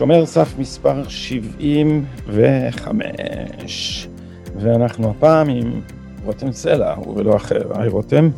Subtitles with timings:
[0.00, 4.08] שומר סף מספר 75,
[4.56, 5.80] ואנחנו הפעם עם
[6.24, 7.62] רותם סלע, הוא ולא אחר.
[7.74, 8.28] היי רותם.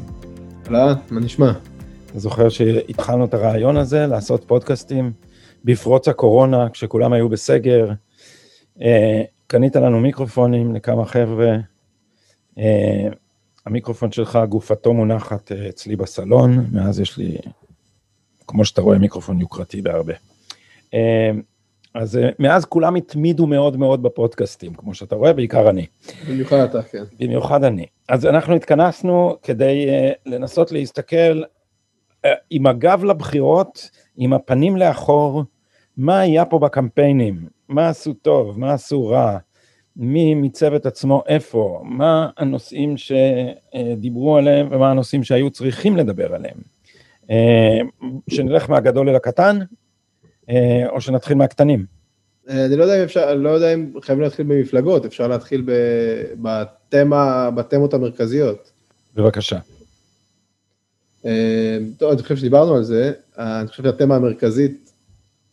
[0.67, 1.53] אהלן, מה נשמע?
[2.13, 5.13] אתה זוכר שהתחלנו את הרעיון הזה לעשות פודקאסטים
[5.65, 7.91] בפרוץ הקורונה, כשכולם היו בסגר.
[8.83, 11.57] אה, קנית לנו מיקרופונים לכמה חבר'ה.
[12.59, 13.09] אה,
[13.67, 17.39] המיקרופון שלך, גופתו מונחת אה, אצלי בסלון, מאז יש לי,
[18.47, 20.15] כמו שאתה רואה, מיקרופון יוקרתי בהרבה.
[21.95, 25.87] אז מאז כולם התמידו מאוד מאוד בפודקאסטים, כמו שאתה רואה, בעיקר אני.
[26.29, 27.05] במיוחד אתה, כן.
[27.21, 27.87] במיוחד אני.
[28.09, 29.87] אז אנחנו התכנסנו כדי
[30.27, 31.43] לנסות להסתכל
[32.51, 35.45] עם הגב לבחירות, עם הפנים לאחור,
[35.97, 39.39] מה היה פה בקמפיינים, מה עשו טוב, מה עשו רע,
[39.97, 46.57] מי מיצב את עצמו איפה, מה הנושאים שדיברו עליהם ומה הנושאים שהיו צריכים לדבר עליהם.
[48.31, 49.59] שנלך מהגדול אל הקטן,
[50.51, 51.85] אה, או שנתחיל מהקטנים?
[52.51, 55.65] אה, אני לא יודע אם אפשר, אני לא יודע אם חייבים להתחיל במפלגות, אפשר להתחיל
[56.43, 58.73] בתמה, בתמות המרכזיות.
[59.15, 59.59] בבקשה.
[61.27, 64.93] אה, טוב, אני חושב שדיברנו על זה, אני חושב שהתמה המרכזית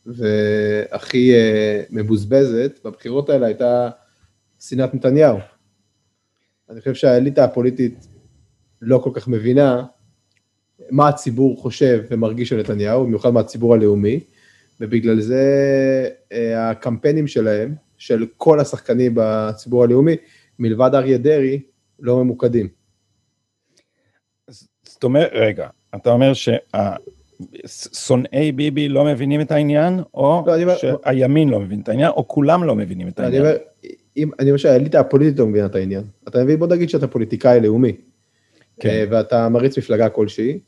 [0.06, 1.34] והכי
[1.90, 3.90] מבוזבזת בבחירות האלה הייתה
[4.60, 5.38] שנאת נתניהו.
[6.70, 8.08] אני חושב שהאליטה הפוליטית
[8.82, 9.86] לא כל כך מבינה
[10.92, 14.20] מה הציבור חושב ומרגיש על נתניהו, במיוחד מהציבור הלאומי,
[14.82, 15.44] ובגלל זה
[16.32, 20.16] אה, הקמפיינים שלהם, של כל השחקנים בציבור הלאומי,
[20.60, 21.62] מלבד אריה דרעי,
[22.00, 22.79] לא ממוקדים.
[25.00, 26.32] זאת אומרת, רגע, אתה אומר
[27.66, 32.64] ששונאי ביבי לא מבינים את העניין, או לא, שהימין לא מבין את העניין, או כולם
[32.64, 33.42] לא מבינים את העניין?
[33.42, 33.62] אני אומר,
[34.18, 36.04] אם, אני אומר שהאליטה הפוליטית לא מבינה את העניין.
[36.28, 37.96] אתה מבין, בוא נגיד שאתה פוליטיקאי לאומי,
[38.80, 38.90] כן.
[38.90, 40.60] אה, ואתה מריץ מפלגה כלשהי,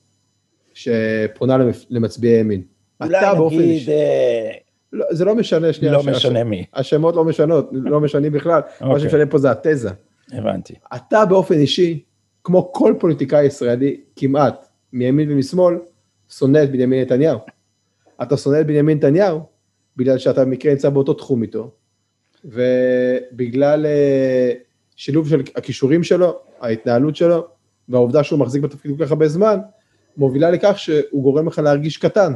[0.74, 1.58] שפונה
[1.90, 2.62] למצביעי ימין.
[3.06, 3.92] אתה באופן אישי.
[3.92, 4.52] אה,
[4.94, 5.94] לא, זה לא משנה, שנייה.
[5.94, 6.66] לא משנה מי.
[6.74, 9.04] השמות לא משנות, לא משנים בכלל, מה אוקיי.
[9.04, 9.90] שמשנה פה זה התזה.
[10.32, 10.74] הבנתי.
[10.96, 12.04] אתה באופן אישי,
[12.44, 15.76] כמו כל פוליטיקאי ישראלי, כמעט, מימין ומשמאל,
[16.30, 17.40] שונא את בנימין נתניהו.
[18.22, 19.42] אתה שונא את בנימין נתניהו,
[19.98, 21.72] בגלל שאתה במקרה נמצא באותו תחום איתו,
[22.46, 24.60] ובגלל uh,
[24.96, 27.48] שילוב של הכישורים שלו, ההתנהלות שלו,
[27.90, 29.60] והעובדה שהוא מחזיק בתפקיד כל כך הרבה זמן,
[30.18, 32.34] מובילה לכך שהוא גורם לך להרגיש קטן.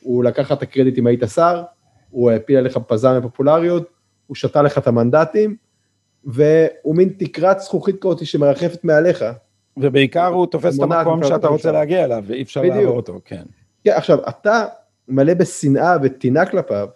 [0.00, 1.62] הוא לקח את הקרדיט אם היית שר,
[2.10, 3.90] הוא הפיל עליך פזם בפופולריות,
[4.26, 5.56] הוא שתה לך את המנדטים,
[6.26, 9.24] והוא מין תקרת זכוכית כזאת שמרחפת מעליך.
[9.76, 13.42] ובעיקר הוא תופס את המקום שאתה רוצה להגיע אליו, ואי אפשר לעבור אותו, כן.
[13.84, 14.64] כן, עכשיו, אתה
[15.08, 16.88] מלא בשנאה וטינה כלפיו,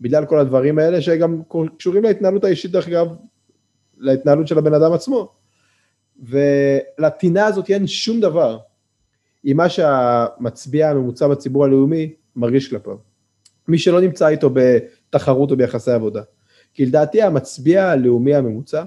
[0.00, 1.42] בגלל כל הדברים האלה, שגם
[1.76, 3.08] קשורים להתנהלות האישית, דרך אגב,
[3.98, 5.32] להתנהלות של הבן אדם עצמו.
[6.22, 8.58] ולטינה הזאת אין שום דבר
[9.44, 12.96] עם מה שהמצביע הממוצע בציבור הלאומי מרגיש כלפיו.
[13.68, 16.22] מי שלא נמצא איתו בתחרות או ביחסי עבודה.
[16.74, 18.84] כי לדעתי המצביע הלאומי הממוצע,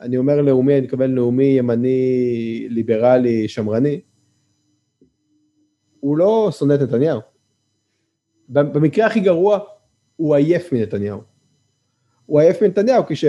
[0.00, 4.00] אני אומר לאומי, אני מתכוון לאומי, ימני, ליברלי, שמרני,
[6.00, 7.20] הוא לא שונא את נתניהו.
[8.48, 9.58] במקרה הכי גרוע,
[10.16, 11.20] הוא עייף מנתניהו.
[12.26, 13.24] הוא עייף מנתניהו כי, ש...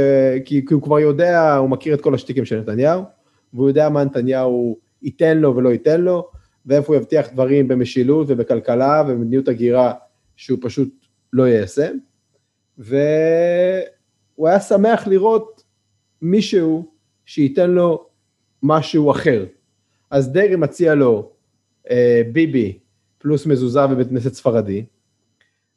[0.45, 3.03] כי, כי הוא כבר יודע, הוא מכיר את כל השטיקים של נתניהו,
[3.53, 6.29] והוא יודע מה נתניהו ייתן לו ולא ייתן לו,
[6.65, 9.93] ואיפה הוא יבטיח דברים במשילות ובכלכלה ובמדיניות הגירה
[10.35, 10.89] שהוא פשוט
[11.33, 11.97] לא יישם.
[12.77, 15.63] והוא היה שמח לראות
[16.21, 16.91] מישהו
[17.25, 18.07] שייתן לו
[18.63, 19.45] משהו אחר.
[20.11, 21.31] אז דרעי מציע לו
[21.89, 22.79] אה, ביבי
[23.17, 24.85] פלוס מזוזה בבית כנסת ספרדי,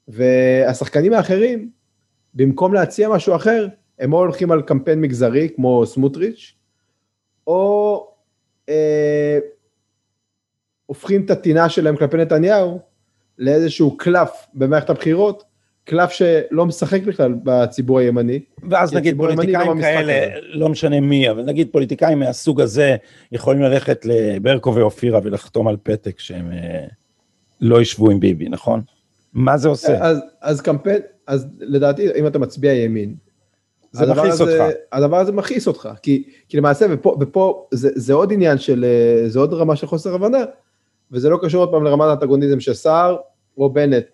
[0.09, 1.71] והשחקנים האחרים,
[2.35, 6.55] במקום להציע משהו אחר, הם או הולכים על קמפיין מגזרי כמו סמוטריץ',
[7.47, 8.07] או
[8.69, 9.39] אה,
[10.87, 12.81] הופכים את הטינה שלהם כלפי נתניהו
[13.39, 15.45] לאיזשהו קלף במערכת הבחירות,
[15.89, 18.41] קלף שלא משחק בכלל בציבור הימני.
[18.71, 22.97] ואז נגיד לא פוליטיקאים כאלה, לא משנה מי, אבל נגיד פוליטיקאים מהסוג הזה
[23.33, 26.85] יכולים ללכת לברקו ואופירה ולחתום על פתק שהם אה,
[27.61, 28.83] לא ישבו עם ביבי, נכון?
[29.33, 29.99] מה זה עושה?
[30.01, 33.15] אז, אז קמפיין, אז לדעתי אם אתה מצביע ימין,
[33.93, 34.63] זה מכעיס אותך.
[34.93, 39.29] הדבר הזה מכעיס אותך, כי, כי למעשה, ופה, ופה זה, זה עוד עניין של, אה,
[39.29, 40.45] זה עוד רמה של חוסר הבנה,
[41.13, 43.17] וזה לא קשור עוד פעם לרמת האנטגוניזם שסער
[43.59, 44.05] או בנט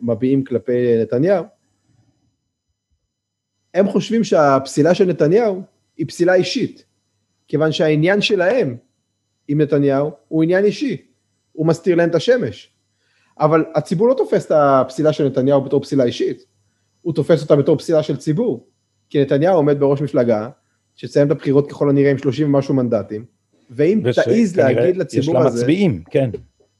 [0.00, 1.44] מביעים כלפי נתניהו.
[3.74, 5.62] הם חושבים שהפסילה של נתניהו
[5.96, 6.84] היא פסילה אישית,
[7.48, 8.76] כיוון שהעניין שלהם
[9.48, 10.96] עם נתניהו הוא עניין אישי,
[11.52, 12.72] הוא מסתיר להם את השמש.
[13.40, 16.44] אבל הציבור לא תופס את הפסילה של נתניהו בתור פסילה אישית,
[17.02, 18.66] הוא תופס אותה בתור פסילה של ציבור,
[19.10, 20.48] כי נתניהו עומד בראש מפלגה,
[20.96, 23.24] שתסיים את הבחירות ככל הנראה עם 30 ומשהו מנדטים,
[23.70, 24.18] ואם וש...
[24.18, 25.48] תעיז להגיד לציבור הזה...
[25.48, 26.30] יש לה מצביעים, כן.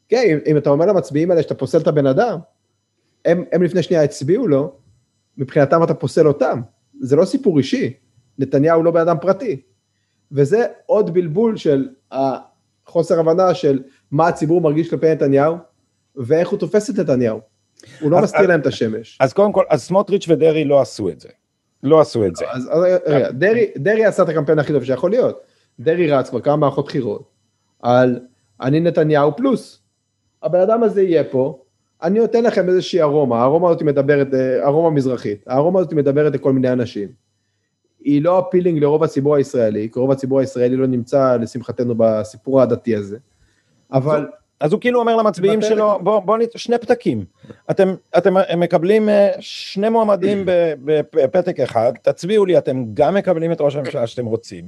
[0.08, 2.38] כן, אם, אם אתה אומר למצביעים האלה שאתה פוסל את הבן אדם,
[3.24, 4.72] הם, הם לפני שנייה הצביעו לו,
[5.36, 6.60] מבחינתם אתה פוסל אותם,
[7.00, 7.92] זה לא סיפור אישי,
[8.38, 9.60] נתניהו לא בן אדם פרטי,
[10.32, 15.56] וזה עוד בלבול של החוסר הבנה של מה הציבור מרגיש כלפי נתניהו,
[16.16, 17.40] ואיך הוא תופס את נתניהו.
[18.00, 19.18] הוא לא מסתיר להם את השמש.
[19.20, 21.28] אז קודם כל, אז סמוטריץ' ודרעי לא עשו את זה.
[21.82, 22.44] לא עשו את זה.
[22.50, 22.70] אז,
[23.06, 25.40] רגע, דרעי, דרעי עשה את הקמפיין הכי טוב שיכול להיות.
[25.80, 27.30] דרעי רץ כבר כמה מערכות בחירות
[27.82, 28.20] על
[28.60, 29.82] אני נתניהו פלוס.
[30.46, 31.58] הבן אדם הזה יהיה פה,
[32.02, 36.52] אני נותן לכם איזושהי ארומה, הארומה הזאת מדברת, אה, ארומה מזרחית, הארומה הזאת מדברת לכל
[36.52, 37.08] מיני אנשים.
[38.00, 42.96] היא לא אפילינג לרוב הציבור הישראלי, כי רוב הציבור הישראלי לא נמצא לשמחתנו בסיפור העדתי
[42.96, 43.18] הזה.
[43.92, 44.26] אבל...
[44.60, 46.38] אז הוא כאילו אומר למצביעים שלו, בואו בוא.
[46.56, 47.24] שני פתקים.
[47.70, 50.44] אתם, אתם מקבלים אה, שני מועמדים
[50.84, 54.64] בפתק אחד, תצביעו לי, אתם גם מקבלים את ראש הממשלה שאתם רוצים,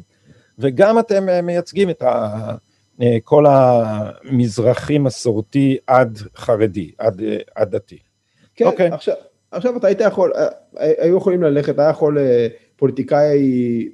[0.58, 2.54] וגם אתם אה, מייצגים את ה...
[3.03, 7.23] אה, כל המזרחי מסורתי עד חרדי, עד,
[7.55, 7.99] עד דתי.
[8.55, 8.69] כן, okay.
[8.69, 8.89] אוקיי.
[8.89, 9.15] עכשיו,
[9.50, 10.33] עכשיו אתה היית יכול,
[10.77, 12.19] היו יכולים ללכת, היה יכול
[12.77, 13.89] פוליטיקאי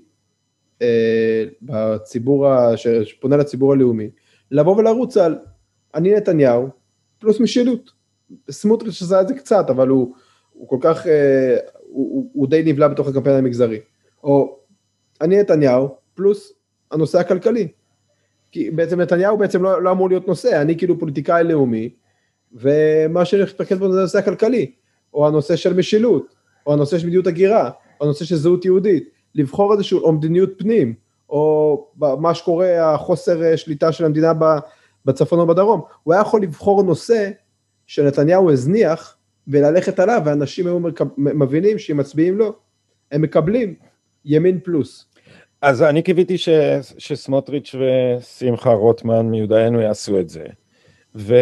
[1.63, 2.47] בציבור,
[2.77, 4.11] שפונה לציבור הלאומי,
[4.51, 5.39] לבוא ולרוץ על
[5.95, 6.69] אני נתניהו,
[7.19, 7.91] פלוס משילות.
[8.51, 10.15] סמוטריץ' עשה את זה קצת, אבל הוא,
[10.53, 13.81] הוא כל כך, אה, הוא, הוא, הוא די נבלע בתוך הקמפיין המגזרי.
[14.25, 14.59] או
[15.21, 16.53] אני נתניהו, פלוס
[16.91, 17.69] הנושא הכלכלי.
[18.55, 21.89] כי בעצם נתניהו בעצם לא, לא אמור להיות נושא, אני כאילו פוליטיקאי לאומי,
[22.53, 24.71] ומה שאני להתפקד בו זה הנושא הכלכלי,
[25.15, 26.35] או הנושא של משילות,
[26.67, 27.71] או הנושא של מדיניות הגירה,
[28.01, 30.95] או הנושא של זהות יהודית, לבחור איזשהו, או מדיניות פנים,
[31.31, 34.33] או מה שקורה, החוסר אה, שליטה של המדינה
[35.05, 37.31] בצפון או בדרום, הוא היה יכול לבחור נושא
[37.87, 39.17] שנתניהו הזניח
[39.49, 40.79] וללכת עליו, ואנשים היו
[41.17, 42.55] מבינים שאם מצביעים לו,
[43.13, 43.75] הם מקבלים
[44.25, 45.07] ימין פלוס.
[45.65, 46.49] אז אני קיוויתי ש,
[46.99, 50.45] שסמוטריץ' ושמחה רוטמן מיודענו יעשו את זה.
[51.15, 51.35] ו,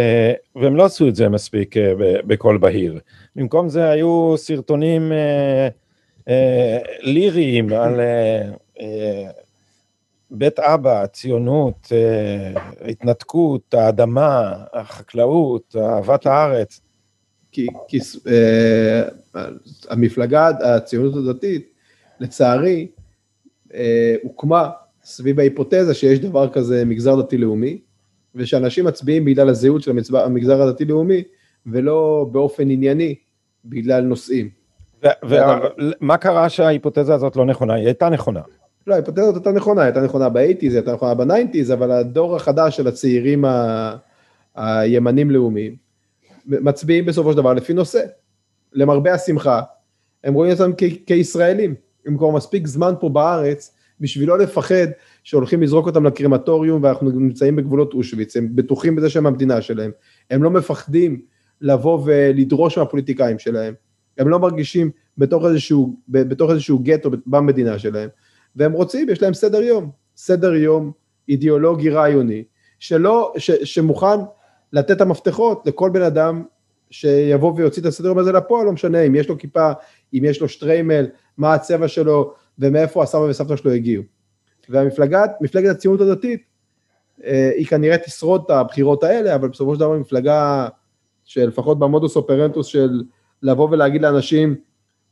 [0.56, 1.92] והם לא עשו את זה מספיק אה,
[2.26, 3.00] בקול בהיר.
[3.36, 5.69] במקום זה היו סרטונים אה,
[6.28, 9.30] אה, ליריים על אה, אה,
[10.30, 16.80] בית אבא, הציונות, אה, ההתנתקות, האדמה, החקלאות, אהבת הארץ.
[17.52, 19.02] כי, כי אה,
[19.90, 21.72] המפלגה, הציונות הדתית,
[22.20, 22.86] לצערי,
[23.74, 24.70] אה, הוקמה
[25.04, 27.78] סביב ההיפותזה שיש דבר כזה מגזר דתי-לאומי,
[28.34, 31.22] ושאנשים מצביעים בגלל הזהות של המגזר הדתי-לאומי,
[31.66, 33.14] ולא באופן ענייני
[33.64, 34.48] בגלל נושאים.
[35.22, 37.74] ומה קרה שההיפותזה הזאת לא נכונה?
[37.74, 38.40] היא הייתה נכונה.
[38.86, 42.36] לא, ההיפותזה הזאת הייתה נכונה, הייתה נכונה ב eighties, הייתה נכונה ב nineties, אבל הדור
[42.36, 43.96] החדש של הצעירים ה...
[44.54, 45.76] הימנים לאומיים,
[46.46, 48.04] מצביעים בסופו של דבר לפי נושא.
[48.72, 49.60] למרבה השמחה,
[50.25, 51.75] הם רואים אותם כ- כישראלים,
[52.06, 54.87] הם כבר מספיק זמן פה בארץ, בשביל לא לפחד
[55.25, 59.90] שהולכים לזרוק אותם לקרמטוריום ואנחנו נמצאים בגבולות אושוויץ, הם בטוחים בזה שהם המדינה שלהם,
[60.31, 61.20] הם לא מפחדים
[61.60, 63.75] לבוא ולדרוש מהפוליטיקאים שלהם,
[64.19, 68.08] הם לא מרגישים בתוך איזשהו, בתוך איזשהו גטו במדינה שלהם,
[68.56, 70.93] והם רוצים, יש להם סדר יום, סדר יום
[71.28, 72.44] אידיאולוגי רעיוני,
[72.78, 74.20] שלא, ש, שמוכן
[74.72, 76.43] לתת את המפתחות לכל בן אדם
[76.90, 79.73] שיבוא ויוציא את הסדר יום הזה לפועל, לא משנה אם יש לו כיפה,
[80.14, 81.06] אם יש לו שטריימל,
[81.38, 84.02] מה הצבע שלו ומאיפה הסבא וסבתא שלו הגיעו.
[84.68, 86.42] והמפלגת, מפלגת הציונות הדתית,
[87.24, 90.68] אה, היא כנראה תשרוד את הבחירות האלה, אבל בסופו של דבר מפלגה
[91.24, 93.02] שלפחות במודוס אופרנטוס של
[93.42, 94.56] לבוא ולהגיד לאנשים,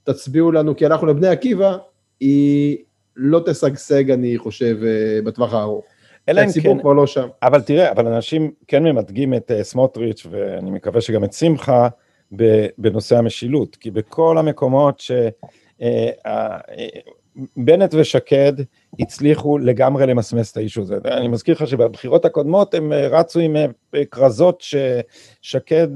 [0.05, 1.77] תצביעו לנו כי אנחנו לבני עקיבא,
[2.21, 2.79] היא
[3.17, 5.85] לא תשגשג, אני חושב, אה, בטווח הארוך.
[6.29, 7.29] אלא אם כן, הציבור כבר לא שם.
[7.43, 11.89] אבל תראה, אבל אנשים כן ממתגים את uh, סמוטריץ', ואני מקווה שגם את שמחה,
[12.79, 15.01] בנושא המשילות, כי בכל המקומות
[17.57, 18.53] שבנט uh, uh, ושקד
[19.01, 20.97] הצליחו לגמרי למסמס את האישו הזה.
[21.05, 23.57] אני מזכיר לך שבבחירות הקודמות הם רצו עם
[24.11, 25.89] כרזות ששקד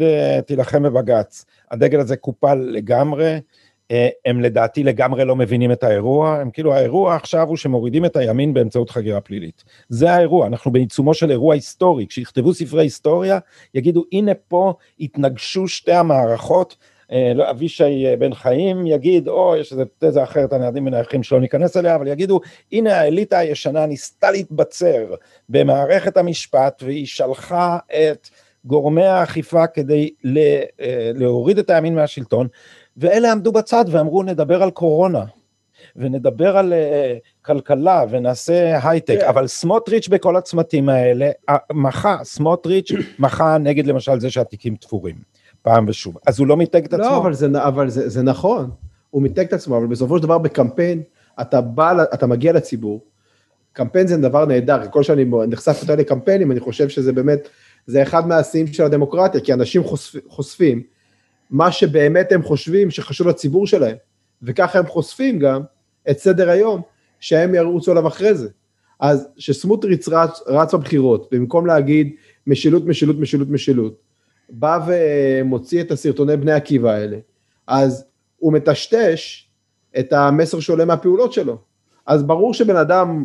[0.47, 1.45] תילחם בבג"ץ.
[1.71, 3.39] הדגל הזה קופל לגמרי.
[3.91, 8.17] אה, הם לדעתי לגמרי לא מבינים את האירוע, הם כאילו האירוע עכשיו הוא שמורידים את
[8.17, 9.65] הימין באמצעות חגירה פלילית.
[9.89, 13.39] זה האירוע, אנחנו בעיצומו של אירוע היסטורי, כשיכתבו ספרי היסטוריה,
[13.75, 16.87] יגידו הנה פה התנגשו שתי המערכות, אה,
[17.35, 21.41] לא, אבישי אה, בן חיים יגיד, או יש איזה תזה אחרת, אני יודעים מנייחים שלא
[21.41, 22.41] ניכנס אליה, אבל יגידו,
[22.73, 25.15] הנה האליטה הישנה ניסתה להתבצר
[25.49, 28.29] במערכת המשפט והיא שלחה את
[28.65, 30.11] גורמי האכיפה כדי
[31.15, 32.49] להוריד את הימין מהשלטון,
[32.97, 35.25] ואלה עמדו בצד ואמרו נדבר על קורונה,
[35.97, 39.29] ונדבר על uh, כלכלה ונעשה הייטק, yeah.
[39.29, 41.31] אבל סמוטריץ' בכל הצמתים האלה,
[41.73, 45.34] מחה, סמוטריץ' מחה נגד למשל זה שהתיקים תפורים.
[45.65, 46.17] פעם ושוב.
[46.27, 47.11] אז הוא לא מיתג את לא, עצמו.
[47.11, 48.71] לא, אבל, זה, אבל זה, זה נכון,
[49.11, 51.03] הוא מיתג את עצמו, אבל בסופו של דבר בקמפיין,
[51.41, 53.01] אתה בא, אתה מגיע לציבור,
[53.73, 57.49] קמפיין זה דבר נהדר, כל שאני נחשף יותר לקמפיינים, אני חושב שזה באמת,
[57.87, 60.83] זה אחד מהשיאים של הדמוקרטיה, כי אנשים חושפ, חושפים
[61.51, 63.97] מה שבאמת הם חושבים שחשוב לציבור שלהם,
[64.43, 65.63] וככה הם חושפים גם
[66.11, 66.81] את סדר היום,
[67.21, 68.49] שהם ירוצו עליו אחרי זה.
[69.01, 72.15] אז כשסמוטריץ רץ, רץ בבחירות, במקום להגיד
[72.47, 73.95] משילות, משילות, משילות, משילות,
[74.51, 77.17] בא ומוציא את הסרטוני בני עקיבא האלה,
[77.67, 78.05] אז
[78.39, 79.49] הוא מטשטש
[79.99, 81.59] את המסר שעולה מהפעולות שלו.
[82.07, 83.25] אז ברור שבן אדם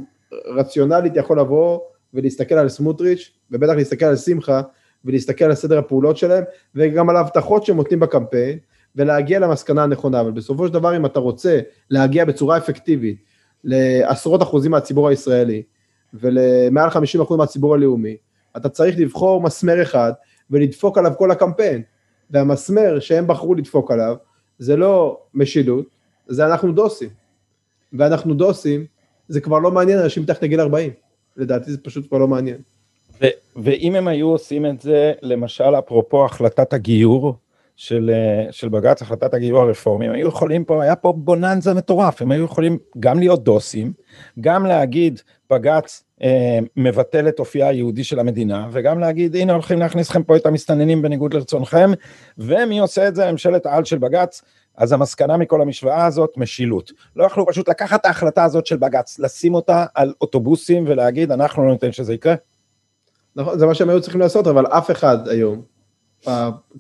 [0.56, 1.80] רציונלית יכול לבוא
[2.14, 4.62] ולהסתכל על סמוטריץ', ובטח להסתכל על שמחה,
[5.06, 6.44] ולהסתכל על סדר הפעולות שלהם,
[6.76, 8.58] וגם על ההבטחות שהם נותנים בקמפיין,
[8.96, 11.60] ולהגיע למסקנה הנכונה, אבל בסופו של דבר אם אתה רוצה
[11.90, 13.18] להגיע בצורה אפקטיבית
[13.64, 15.64] לעשרות אחוזים מהציבור הישראלי,
[16.14, 18.18] ולמעל 50 אחוז מהציבור הלאומי,
[18.58, 20.12] אתה צריך לבחור מסמר אחד
[20.52, 21.82] ולדפוק עליו כל הקמפיין,
[22.30, 24.16] והמסמר שהם בחרו לדפוק עליו,
[24.60, 25.86] זה לא משילות,
[26.28, 27.10] זה אנחנו דוסים,
[27.94, 28.86] ואנחנו דוסים,
[29.28, 30.92] זה כבר לא מעניין אנשים מתחת לגיל 40,
[31.38, 32.58] לדעתי זה פשוט כבר לא מעניין.
[33.56, 37.36] ואם הם היו עושים את זה, למשל אפרופו החלטת הגיור
[37.80, 42.22] של, אה, של בג"ץ, החלטת הגיור הרפורמי, הם היו יכולים פה, היה פה בוננזה מטורף,
[42.22, 43.94] הם היו יכולים גם להיות דוסים,
[44.40, 50.10] גם להגיד בג"ץ אה, מבטל את אופייה היהודי של המדינה, וגם להגיד הנה הולכים להכניס
[50.10, 51.92] לכם פה את המסתננים בניגוד לרצונכם,
[52.38, 53.32] ומי עושה את זה?
[53.32, 54.42] ממשלת העל של בג"ץ.
[54.78, 56.92] אז המסקנה מכל המשוואה הזאת, משילות.
[57.16, 61.66] לא יכלו פשוט לקחת את ההחלטה הזאת של בג"ץ, לשים אותה על אוטובוסים ולהגיד אנחנו
[61.66, 62.36] לא ניתן שזה יקרה?
[63.36, 65.79] נכון, זה מה שהם היו צריכים לעשות, אבל אף אחד היום,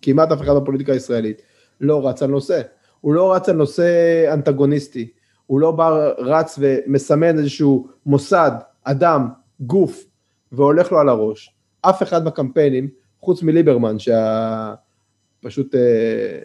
[0.01, 1.41] כמעט אף אחד בפוליטיקה הישראלית,
[1.81, 2.61] לא רץ על נושא.
[3.01, 3.85] הוא לא רץ על נושא
[4.33, 5.09] אנטגוניסטי,
[5.45, 8.51] הוא לא בא, רץ ומסמן איזשהו מוסד,
[8.83, 9.27] אדם,
[9.59, 10.05] גוף,
[10.51, 11.55] והולך לו על הראש.
[11.81, 12.89] אף אחד בקמפיינים,
[13.21, 16.39] חוץ מליברמן, שפשוט, אה,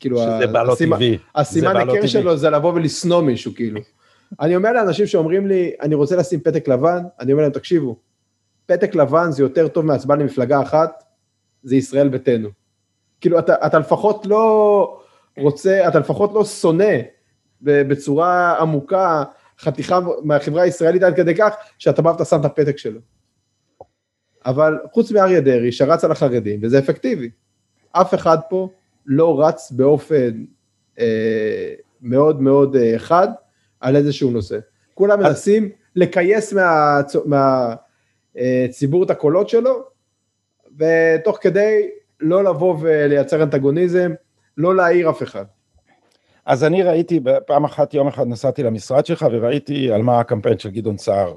[0.00, 1.18] כאילו, שזה בא לו טבעי.
[1.34, 3.80] הסימן היכר שלו זה לבוא ולשנוא מישהו, כאילו.
[4.40, 7.96] אני אומר לאנשים שאומרים לי, אני רוצה לשים פתק לבן, אני אומר להם, תקשיבו,
[8.66, 11.04] פתק לבן זה יותר טוב מהצבעה למפלגה אחת,
[11.66, 12.48] זה ישראל ביתנו.
[13.20, 15.00] כאילו, אתה, אתה לפחות לא
[15.38, 16.94] רוצה, אתה לפחות לא שונא
[17.60, 19.24] בצורה עמוקה
[19.60, 23.00] חתיכה מהחברה הישראלית עד כדי כך, שאתה בא ואתה שם את הפתק שלו.
[24.46, 27.30] אבל חוץ מאריה דרעי, שרץ על החרדים, וזה אפקטיבי.
[27.92, 28.68] אף אחד פה
[29.06, 30.44] לא רץ באופן
[30.98, 33.28] אה, מאוד מאוד אה, חד
[33.80, 34.58] על איזשהו נושא.
[34.94, 37.74] כולם מנסים לכייס מה, מה,
[38.38, 38.66] אה,
[39.02, 39.95] את הקולות שלו,
[40.78, 41.88] ותוך כדי
[42.20, 44.12] לא לבוא ולייצר אנטגוניזם,
[44.56, 45.44] לא להעיר אף אחד.
[46.46, 50.70] אז אני ראיתי, פעם אחת, יום אחד נסעתי למשרד שלך וראיתי על מה הקמפיין של
[50.70, 51.34] גדעון סער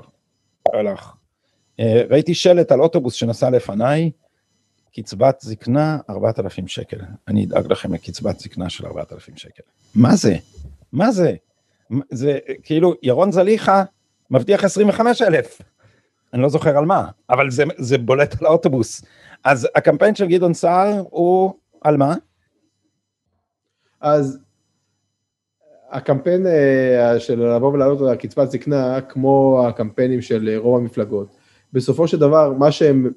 [0.74, 1.14] הלך.
[1.80, 4.12] אה, ראיתי שלט על אוטובוס שנסע לפניי,
[4.96, 6.98] קצבת זקנה 4,000 שקל.
[7.28, 9.64] אני אדאג לכם לקצבת זקנה של 4,000 שקל.
[9.96, 10.36] מה זה?
[10.94, 11.34] מה זה?
[12.10, 13.84] זה כאילו, ירון זליכה
[14.32, 15.62] מבטיח 25,000.
[16.34, 19.02] אני לא זוכר על מה, אבל זה, זה בולט על האוטובוס.
[19.44, 22.16] אז הקמפיין של גדעון סער הוא על מה?
[24.02, 24.40] אז
[25.92, 31.36] הקמפיין אה, של לבוא ולעלות על קצבת זקנה, כמו הקמפיינים של רוב המפלגות,
[31.74, 33.12] בסופו של דבר, מה שהם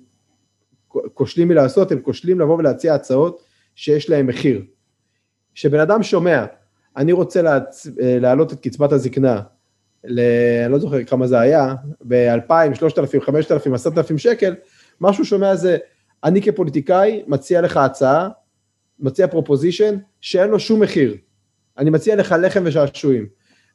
[1.15, 3.43] כושלים מלעשות, הם כושלים לבוא ולהציע הצעות
[3.75, 4.63] שיש להם מחיר.
[5.55, 6.45] כשבן אדם שומע,
[6.97, 7.87] אני רוצה להצ...
[7.87, 9.41] אה, להעלות את קצבת הזקנה
[10.05, 10.21] ל...
[10.65, 14.55] אני לא זוכר כמה זה היה, ב-2,000, 3,000, 5,000, 10,000 שקל,
[15.01, 15.79] מה שהוא שומע זה,
[16.25, 18.29] אני כפוליטיקאי מציע לך הצעה,
[19.01, 21.17] מציע פרופוזיישן, שאין לו שום מחיר.
[21.79, 23.27] אני מציע לך לחם ושעשועים.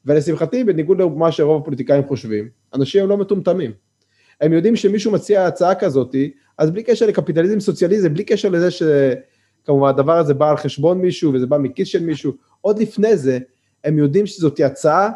[0.05, 3.71] ולשמחתי, בניגוד למה שרוב הפוליטיקאים חושבים, אנשים הם לא מטומטמים.
[4.41, 6.15] הם יודעים שמישהו מציע הצעה כזאת,
[6.57, 11.33] אז בלי קשר לקפיטליזם, סוציאליזם, בלי קשר לזה שכמובן הדבר הזה בא על חשבון מישהו
[11.33, 13.39] וזה בא מכיס של מישהו, עוד לפני זה,
[13.83, 15.09] הם יודעים שזאת הצעה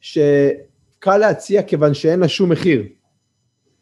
[0.00, 2.84] שקל להציע כיוון שאין לה שום מחיר.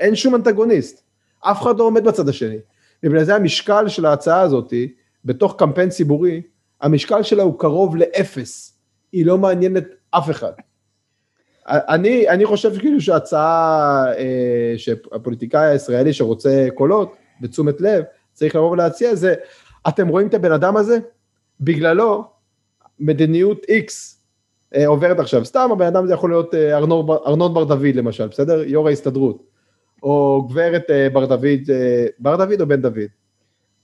[0.00, 1.02] אין שום אנטגוניסט,
[1.40, 2.58] אף אחד לא עומד בצד השני.
[3.02, 4.72] ובגלל זה המשקל של ההצעה הזאת,
[5.24, 6.42] בתוך קמפיין ציבורי,
[6.80, 8.78] המשקל שלה הוא קרוב לאפס,
[9.12, 10.52] היא לא מעניינת אף אחד.
[11.68, 19.14] אני, אני חושב כאילו שההצעה, אה, שהפוליטיקאי הישראלי שרוצה קולות ותשומת לב, צריך לבוא ולהציע
[19.14, 19.34] זה,
[19.88, 20.98] אתם רואים את הבן אדם הזה?
[21.60, 22.24] בגללו
[23.00, 24.18] מדיניות X
[24.74, 26.76] אה, עוברת עכשיו, סתם הבן אדם הזה יכול להיות אה,
[27.26, 28.62] ארנון בר דוד למשל, בסדר?
[28.62, 29.42] יו"ר ההסתדרות,
[30.02, 31.70] או גברת אה, בר דוד,
[32.18, 32.98] בר דוד או בן דוד?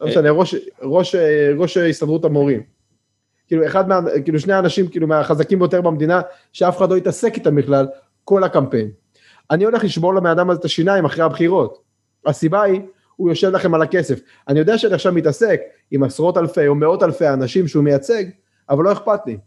[0.00, 1.14] לא משנה, ראש, ראש,
[1.58, 2.62] ראש הסתדרות המורים.
[3.46, 6.20] כאילו אחד מה, כאילו שני האנשים כאילו מהחזקים ביותר במדינה,
[6.52, 7.86] שאף אחד לא יתעסק איתם בכלל,
[8.24, 8.90] כל הקמפיין.
[9.50, 11.82] אני הולך לשבור לבן אדם הזה את השיניים אחרי הבחירות.
[12.26, 12.80] הסיבה היא,
[13.16, 14.20] הוא יושב לכם על הכסף.
[14.48, 18.24] אני יודע שאני עכשיו מתעסק עם עשרות אלפי או מאות אלפי אנשים שהוא מייצג,
[18.70, 19.38] אבל לא אכפת לי.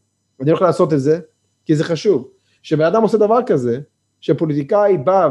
[0.42, 1.20] אני הולך לעשות את זה,
[1.66, 2.30] כי זה חשוב.
[2.64, 3.80] כשבן אדם עושה דבר כזה,
[4.22, 5.28] שפוליטיקאי בא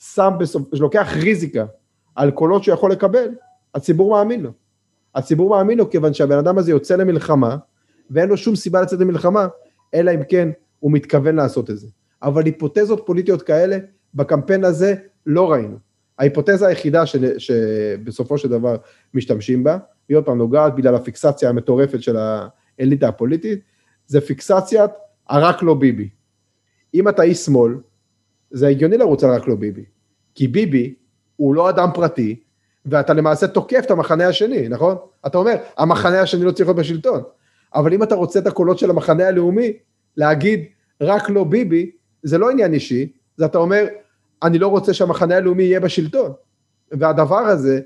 [0.00, 1.66] ושם בסוף, שלוקח ריזיקה
[2.14, 3.28] על קולות שהוא יכול לקבל,
[3.74, 4.50] הציבור מאמין לו.
[5.14, 7.56] הציבור מאמין לו כיוון שהבן אדם הזה יוצא למלחמה,
[8.10, 9.46] ואין לו שום סיבה לצאת למלחמה,
[9.94, 10.48] אלא אם כן
[10.80, 11.86] הוא מתכוון לעשות את זה.
[12.22, 13.78] אבל היפותזות פוליטיות כאלה,
[14.14, 14.94] בקמפיין הזה
[15.26, 15.76] לא ראינו.
[16.18, 18.76] ההיפותזה היחידה ש, שבסופו של דבר
[19.14, 22.16] משתמשים בה, היא עוד פעם נוגעת בגלל הפיקסציה המטורפת של
[22.78, 23.60] האליטה הפוליטית,
[24.06, 24.90] זה פיקסציית
[25.28, 26.08] הרק לא ביבי.
[26.94, 27.74] אם אתה איש שמאל,
[28.50, 29.84] זה הגיוני לרוץ על רק לא ביבי.
[30.34, 30.94] כי ביבי
[31.36, 32.40] הוא לא אדם פרטי,
[32.86, 34.96] ואתה למעשה תוקף את המחנה השני, נכון?
[35.26, 37.22] אתה אומר, המחנה השני לא צריך להיות בשלטון.
[37.74, 39.72] אבל אם אתה רוצה את הקולות של המחנה הלאומי,
[40.16, 40.64] להגיד
[41.00, 41.90] רק לא ביבי,
[42.22, 43.86] זה לא עניין אישי, זה אתה אומר,
[44.42, 46.32] אני לא רוצה שהמחנה הלאומי יהיה בשלטון.
[46.92, 47.80] והדבר הזה,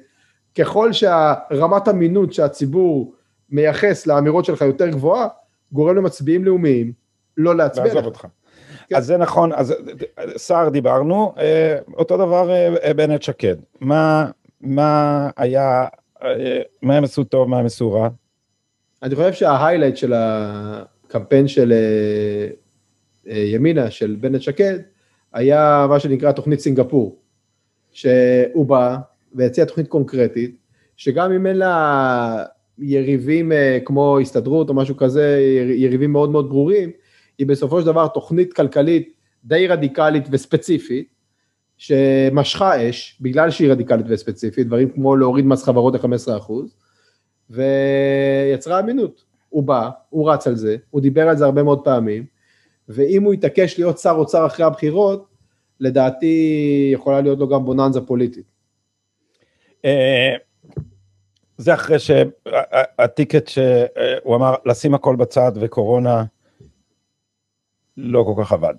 [0.58, 3.14] ככל שהרמת אמינות שהציבור
[3.50, 5.28] מייחס לאמירות שלך יותר גבוהה,
[5.72, 6.92] גורם למצביעים לאומיים
[7.36, 7.84] לא להצביע.
[7.84, 8.26] לעזוב אותך.
[8.90, 8.96] כן.
[8.96, 9.74] אז זה נכון, אז
[10.36, 13.56] סער דיברנו, אה, אותו דבר אה, בנט שקד.
[13.80, 14.30] מה,
[14.60, 15.86] מה היה,
[16.22, 18.08] אה, מה הם עשו טוב, מה הם עשו רע?
[19.02, 21.72] אני חושב שההיילייט של הקמפיין של
[23.26, 24.78] ימינה, של בנט שקד,
[25.32, 27.16] היה מה שנקרא תוכנית סינגפור,
[27.92, 28.96] שהוא בא
[29.34, 30.56] והציע תוכנית קונקרטית,
[30.96, 32.44] שגם אם אין לה
[32.78, 33.52] יריבים
[33.84, 35.40] כמו הסתדרות או משהו כזה,
[35.74, 36.90] יריבים מאוד מאוד ברורים,
[37.40, 39.12] היא בסופו של דבר תוכנית כלכלית
[39.44, 41.08] די רדיקלית וספציפית,
[41.76, 46.52] שמשכה אש, בגלל שהיא רדיקלית וספציפית, דברים כמו להוריד מס חברות ל-15%,
[47.50, 49.24] ויצרה אמינות.
[49.48, 52.24] הוא בא, הוא רץ על זה, הוא דיבר על זה הרבה מאוד פעמים,
[52.88, 55.26] ואם הוא יתעקש להיות שר אוצר אחרי הבחירות,
[55.80, 58.46] לדעתי יכולה להיות לו גם בוננזה פוליטית.
[59.84, 60.34] אה,
[61.56, 66.24] זה אחרי שהטיקט שהוא אמר לשים הכל בצד וקורונה
[67.96, 68.74] לא כל כך עבד.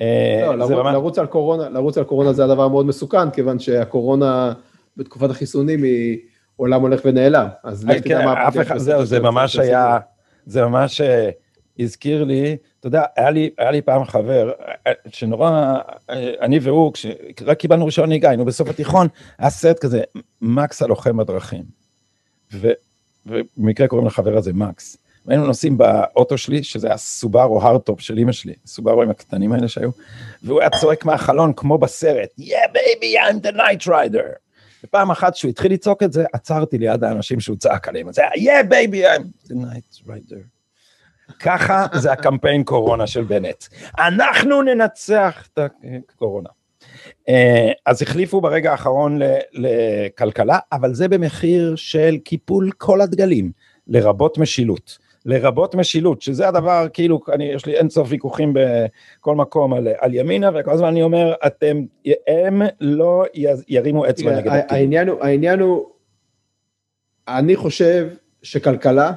[0.00, 0.94] אה, לא, לרוץ, ממש...
[0.94, 4.52] לרוץ, על קורונה, לרוץ על קורונה זה הדבר מאוד מסוכן, כיוון שהקורונה
[4.96, 6.18] בתקופת החיסונים היא
[6.56, 7.48] עולם הולך ונעלם.
[7.64, 8.48] אז לך תדע כן, מה...
[8.48, 9.98] אחד, זהו, זה ממש היה,
[10.46, 11.30] זה ממש אה,
[11.78, 14.52] הזכיר לי, אתה יודע, היה לי, היה לי פעם חבר,
[14.86, 15.78] אה, שנורא,
[16.40, 20.02] אני והוא, כשרק קיבלנו רישיון נהיגה, היינו בסוף התיכון, היה סרט כזה,
[20.40, 21.64] מקס הלוחם בדרכים.
[22.52, 24.96] ובמקרה קוראים לחבר הזה מקס.
[25.26, 29.68] והיינו נוסעים באוטו שלי, שזה היה סובארו הרטופ של אמא שלי, סובארו עם הקטנים האלה
[29.68, 29.90] שהיו,
[30.42, 34.28] והוא היה צועק מהחלון כמו בסרט, Yeah baby, I'm the night rider.
[34.84, 38.60] ופעם אחת שהוא התחיל לצעוק את זה, עצרתי ליד האנשים שהוא צעק עליהם, זה היה
[38.60, 40.42] Yeah baby, I'm the night rider.
[41.40, 43.64] ככה זה הקמפיין קורונה של בנט.
[43.98, 45.58] אנחנו ננצח את
[46.14, 46.48] הקורונה.
[47.28, 49.20] אה, אז החליפו ברגע האחרון
[49.52, 53.52] לכלכלה, אבל זה במחיר של קיפול כל הדגלים,
[53.86, 54.98] לרבות משילות.
[55.26, 60.14] לרבות משילות, שזה הדבר, כאילו, אני, יש לי אין סוף ויכוחים בכל מקום על, על
[60.14, 61.84] ימינה, וכל הזמן אני אומר, אתם,
[62.26, 63.24] הם לא
[63.68, 64.66] ירימו אצבע נגד הטיעון.
[64.68, 65.86] העניין הוא, העניין הוא,
[67.28, 68.08] אני חושב
[68.42, 69.12] שכלכלה,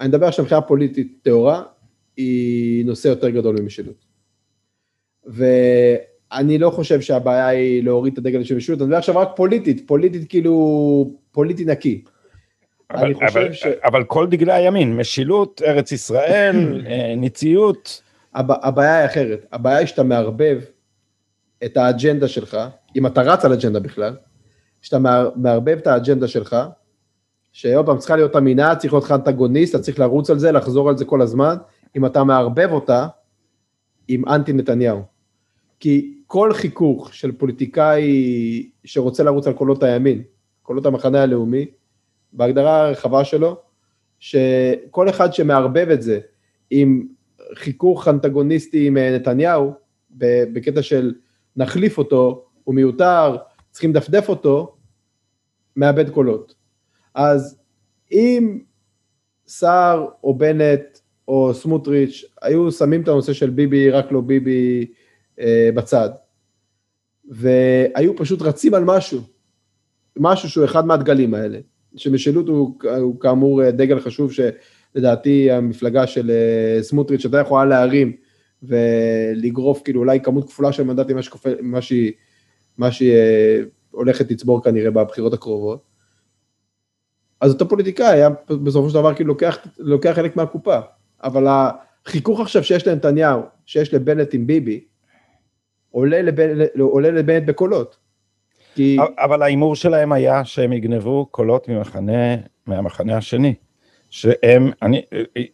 [0.00, 1.62] אני מדבר עכשיו מבחינה פוליטית טהורה,
[2.16, 4.04] היא נושא יותר גדול ממשילות.
[5.24, 9.86] ואני לא חושב שהבעיה היא להוריד את הדגל של משילות, אני מדבר עכשיו רק פוליטית,
[9.86, 12.04] פוליטית כאילו, פוליטי נקי.
[12.94, 13.66] אבל, אבל, ש...
[13.84, 18.02] אבל כל דגלי הימין, משילות, ארץ ישראל, אה, ניציות.
[18.34, 20.60] הבעיה היא אחרת, הבעיה היא שאתה מערבב
[21.64, 22.58] את האג'נדה שלך,
[22.96, 24.16] אם אתה רץ על אג'נדה בכלל,
[24.80, 24.98] שאתה
[25.36, 26.56] מערבב את האג'נדה שלך,
[27.52, 30.88] שעוד פעם צריכה להיות אמינה, צריך להיות לך אנטגוניסט, אתה צריך לרוץ על זה, לחזור
[30.88, 31.56] על זה כל הזמן,
[31.96, 33.06] אם אתה מערבב אותה
[34.08, 35.02] עם אנטי נתניהו.
[35.80, 40.22] כי כל חיכוך של פוליטיקאי שרוצה לרוץ על קולות הימין,
[40.62, 41.66] קולות המחנה הלאומי,
[42.32, 43.60] בהגדרה הרחבה שלו,
[44.18, 46.20] שכל אחד שמערבב את זה
[46.70, 47.06] עם
[47.54, 49.72] חיכוך אנטגוניסטי עם אה, נתניהו,
[50.52, 51.14] בקטע של
[51.56, 53.36] נחליף אותו, הוא מיותר,
[53.70, 54.76] צריכים לדפדף אותו,
[55.76, 56.54] מאבד קולות.
[57.14, 57.60] אז
[58.12, 58.60] אם
[59.46, 64.86] סער או בנט או סמוטריץ' היו שמים את הנושא של ביבי, רק לא ביבי,
[65.40, 66.10] אה, בצד,
[67.28, 69.20] והיו פשוט רצים על משהו,
[70.16, 71.58] משהו שהוא אחד מהדגלים האלה,
[71.96, 78.12] שמשילות הוא, הוא כאמור דגל חשוב שלדעתי המפלגה של אה, סמוטריץ' הייתה יכולה להרים
[78.62, 81.16] ולגרוף כאילו אולי כמות כפולה של מנדטים
[81.60, 82.12] ממה שהיא,
[82.78, 85.82] מה שהיא אה, הולכת לצבור כנראה בבחירות הקרובות.
[87.40, 88.28] אז אותו פוליטיקאי היה
[88.64, 90.78] בסופו של דבר כאילו לוקח, לוקח חלק מהקופה,
[91.22, 91.46] אבל
[92.06, 94.84] החיכוך עכשיו שיש לנתניהו, שיש לבנט עם ביבי,
[95.90, 98.01] עולה לבנט, עולה לבנט בקולות.
[98.74, 98.96] כי...
[99.18, 103.54] אבל ההימור שלהם היה שהם יגנבו קולות ממחנה, מהמחנה השני.
[104.12, 105.02] שהם, אני,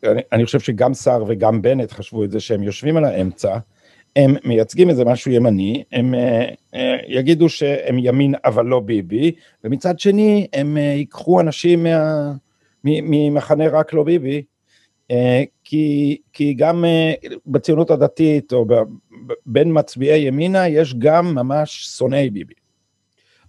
[0.05, 3.59] אני, אני חושב שגם סער וגם בנט חשבו את זה שהם יושבים על האמצע,
[4.17, 6.79] הם מייצגים איזה משהו ימני, הם uh, uh,
[7.09, 9.33] יגידו שהם ימין אבל לא ביבי,
[9.65, 12.33] ומצד שני הם uh, ייקחו אנשים מה,
[12.85, 14.43] ממחנה רק לא ביבי,
[15.13, 15.15] uh,
[15.65, 18.75] כי, כי גם uh, בציונות הדתית או ב,
[19.47, 22.55] בין מצביעי ימינה יש גם ממש שונאי ביבי.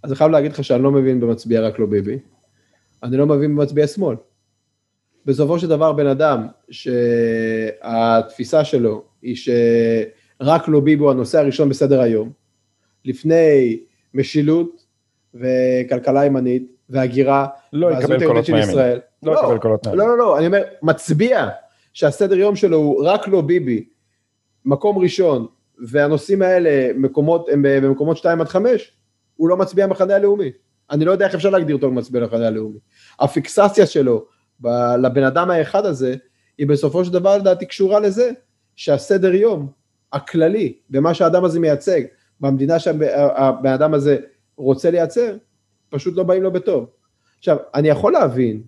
[0.02, 2.18] אז אני חייב להגיד לך שאני לא מבין במצביעי רק לא ביבי,
[3.02, 4.16] אני לא מבין במצביעי שמאל.
[5.26, 12.00] בסופו של דבר בן אדם שהתפיסה שלו היא שרק לא ביבי הוא הנושא הראשון בסדר
[12.00, 12.30] היום,
[13.04, 13.80] לפני
[14.14, 14.86] משילות
[15.34, 18.76] וכלכלה ימנית והגירה, לא יקבל קולות מהימין.
[19.22, 20.06] לא, לא יקבל קולות מהימין.
[20.06, 21.48] לא, לא, לא, אני אומר, מצביע
[21.92, 23.84] שהסדר יום שלו הוא רק לא ביבי,
[24.64, 25.46] מקום ראשון,
[25.88, 28.92] והנושאים האלה מקומות, הם במקומות 2 עד 5,
[29.40, 30.50] הוא לא מצביע המחנה הלאומי.
[30.90, 32.78] אני לא יודע איך אפשר להגדיר אותו כמצביע המחנה הלאומי.
[33.20, 34.26] הפיקסציה שלו
[34.60, 36.14] ב- לבן אדם האחד הזה,
[36.58, 38.30] היא בסופו של דבר לדעתי קשורה לזה
[38.76, 39.70] שהסדר יום
[40.12, 42.00] הכללי במה שהאדם הזה מייצג,
[42.40, 44.18] במדינה שהבן אדם הזה
[44.56, 45.36] רוצה לייצר,
[45.88, 46.86] פשוט לא באים לו בטוב.
[47.38, 48.62] עכשיו, אני יכול להבין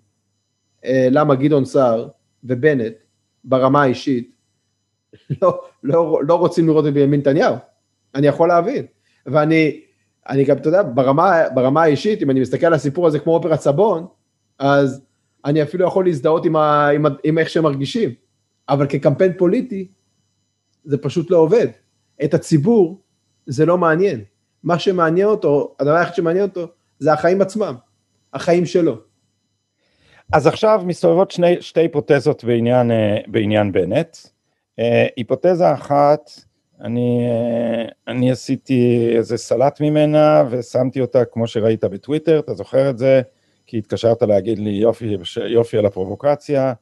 [0.85, 2.09] אה, למה גדעון סער
[2.45, 2.95] ובנט
[3.45, 4.33] ברמה האישית
[5.43, 7.57] לא, לא, לא רוצים לראות את בנימין נתניהו,
[8.15, 8.87] אני יכול להבין,
[9.27, 9.81] ואני
[10.29, 13.61] אני גם, אתה יודע, ברמה, ברמה האישית, אם אני מסתכל על הסיפור הזה כמו אופרת
[13.61, 14.07] סבון,
[14.59, 15.03] אז
[15.45, 18.11] אני אפילו יכול להזדהות עם, ה, עם, ה, עם איך שהם מרגישים,
[18.69, 19.89] אבל כקמפיין פוליטי,
[20.85, 21.67] זה פשוט לא עובד.
[22.25, 23.01] את הציבור
[23.47, 24.25] זה לא מעניין.
[24.63, 26.67] מה שמעניין אותו, הדבר היחיד שמעניין אותו,
[26.99, 27.75] זה החיים עצמם,
[28.33, 28.97] החיים שלו.
[30.33, 34.17] אז עכשיו מסתובבות שני, שתי היפותזות בעניין, אה, בעניין בנט.
[34.79, 36.31] אה, היפותזה אחת,
[36.83, 42.99] אני, אה, אני עשיתי איזה סלט ממנה ושמתי אותה כמו שראית בטוויטר, אתה זוכר את
[42.99, 43.23] זה?
[43.67, 45.17] כי התקשרת להגיד לי יופי,
[45.47, 46.73] יופי על הפרובוקציה.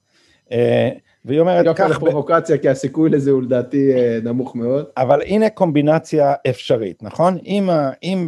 [1.25, 2.61] והיא אומרת יופי על הפרובוקציה, ב...
[2.61, 4.85] כי הסיכוי לזה הוא לדעתי אה, נמוך מאוד.
[4.97, 7.39] אבל הנה קומבינציה אפשרית, נכון?
[7.47, 7.71] אם,
[8.03, 8.27] אם.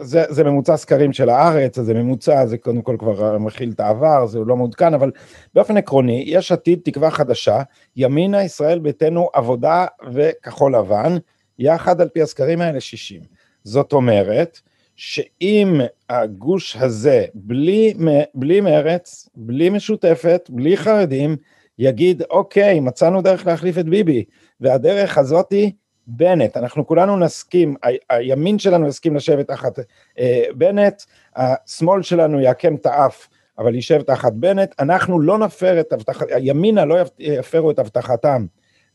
[0.00, 3.80] זה, זה ממוצע סקרים של הארץ, אז זה ממוצע, זה קודם כל כבר מכיל את
[3.80, 5.10] העבר, זה לא מעודכן, אבל
[5.54, 7.62] באופן עקרוני, יש עתיד, תקווה חדשה,
[7.96, 11.16] ימינה, ישראל ביתנו, עבודה וכחול לבן,
[11.58, 13.20] יחד על פי הסקרים האלה 60.
[13.64, 14.60] זאת אומרת,
[14.96, 15.80] שאם
[16.10, 17.94] הגוש הזה, בלי,
[18.34, 21.36] בלי מרץ, בלי משותפת, בלי חרדים,
[21.78, 24.24] יגיד, אוקיי, מצאנו דרך להחליף את ביבי,
[24.60, 25.72] והדרך הזאתי,
[26.06, 29.78] בנט, אנחנו כולנו נסכים, ה- הימין שלנו יסכים לשבת תחת
[30.18, 31.02] אה, בנט,
[31.36, 36.84] השמאל שלנו יעקם את האף, אבל יישב תחת בנט, אנחנו לא נפר את הבטחת, הימינה
[36.84, 38.46] לא יפרו את הבטחתם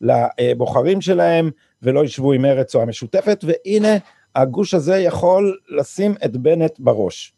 [0.01, 3.97] לבוחרים שלהם, ולא ישבו עם מרץ או המשותפת, והנה
[4.35, 7.33] הגוש הזה יכול לשים את בנט בראש.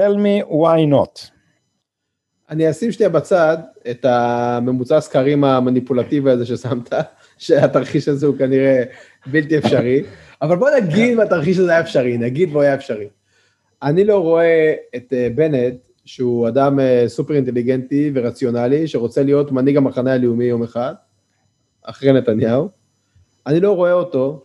[0.00, 1.30] tell me why not.
[2.50, 3.56] אני אשים שנייה בצד
[3.90, 6.92] את הממוצע הסקרים המניפולטיבי הזה ששמת,
[7.38, 8.82] שהתרחיש הזה הוא כנראה
[9.26, 10.02] בלתי אפשרי,
[10.42, 13.08] אבל בוא נגיד אם התרחיש הזה היה אפשרי, נגיד והוא היה אפשרי.
[13.82, 19.76] אני לא רואה את אה, בנט, שהוא אדם אה, סופר אינטליגנטי ורציונלי, שרוצה להיות מנהיג
[19.76, 20.94] המחנה הלאומי יום אחד,
[21.82, 22.68] אחרי נתניהו,
[23.46, 24.44] אני לא רואה אותו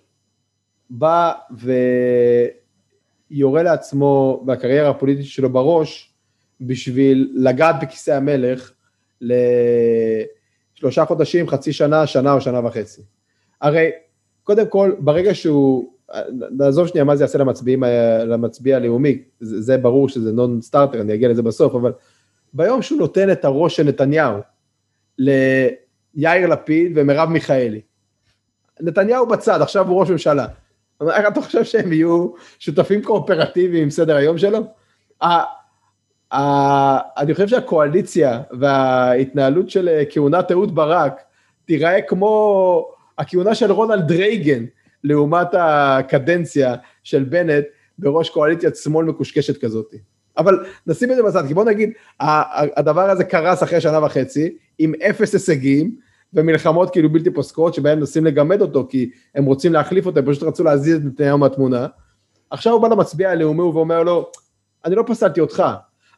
[0.89, 1.34] בא
[3.32, 6.14] ויורה לעצמו בקריירה הפוליטית שלו בראש
[6.62, 8.72] בשביל לגעת בכיסא המלך
[9.22, 13.02] לשלושה חודשים, חצי שנה, שנה או שנה וחצי.
[13.62, 13.89] הרי
[14.44, 15.91] קודם כל, ברגע שהוא,
[16.58, 17.84] נעזוב שנייה מה זה יעשה למצביעים,
[18.26, 21.91] למצביע הלאומי, זה, זה ברור שזה נון סטארטר, אני אגיע לזה בסוף, אבל
[22.54, 24.39] ביום שהוא נותן את הראש של נתניהו
[25.18, 27.82] ליאיר לפיד ומרב מיכאלי,
[28.82, 30.48] נתניהו בצד, עכשיו הוא ראש ממשלה.
[31.28, 34.60] אתה חושב שהם יהיו שותפים קואופרטיביים עם סדר היום שלו?
[36.32, 41.22] אני חושב שהקואליציה וההתנהלות של אה, כהונת אהוד ברק
[41.66, 44.66] תיראה כמו הכהונה של רונלד רייגן
[45.04, 47.66] לעומת הקדנציה של בנט
[48.00, 49.96] בראש קואליציית שמאל מקושקשת כזאת.
[50.38, 54.94] אבל נשים את זה בצד, כי בוא נגיד, הדבר הזה קרס אחרי שנה וחצי, עם
[55.10, 55.96] אפס הישגים,
[56.34, 60.44] ומלחמות כאילו בלתי פוסקות שבהן מנסים לגמד אותו כי הם רוצים להחליף אותו, הם פשוט
[60.44, 61.88] רצו להזיז את נתניהו מהתמונה.
[62.50, 64.32] עכשיו הוא בא למצביע הלאומי ואומר לו,
[64.86, 65.64] אני לא פסלתי אותך,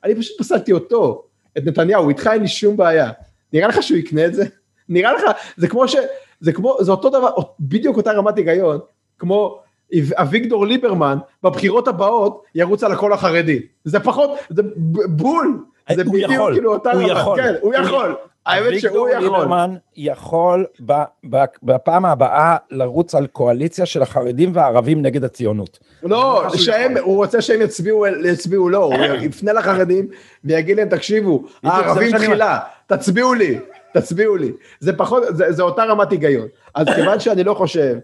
[0.08, 1.24] אני פשוט פסלתי אותו,
[1.58, 3.12] את נתניהו, איתך אין לי שום בעיה.
[3.54, 4.46] נראה לך שהוא יקנה את זה?
[4.89, 5.24] נראה לך,
[5.58, 5.96] זה כמו ש...
[6.39, 8.80] זה כמו, זה אותו דבר, בדיוק אותה רמת היגיון,
[9.20, 9.60] כמו
[10.13, 13.60] אביגדור ליברמן בבחירות הבאות ירוץ על הקול החרדי.
[13.84, 14.62] זה פחות, זה
[15.08, 15.63] בול.
[15.96, 18.15] זה בדיוק כאילו אותה רמת, כן, הוא יכול.
[18.47, 19.23] האמת שהוא יכול.
[19.23, 20.65] ליברמן יכול
[21.63, 25.79] בפעם הבאה לרוץ על קואליציה של החרדים והערבים נגד הציונות.
[26.03, 30.07] לא, שהם, הוא רוצה שהם יצביעו, יצביעו לו, הוא יפנה לחרדים
[30.43, 33.60] ויגיד להם, תקשיבו, הערבים תחילה, תצביעו לי,
[33.93, 34.51] תצביעו לי.
[34.79, 36.47] זה פחות, זה אותה רמת היגיון.
[36.75, 37.97] אז כיוון שאני לא חושב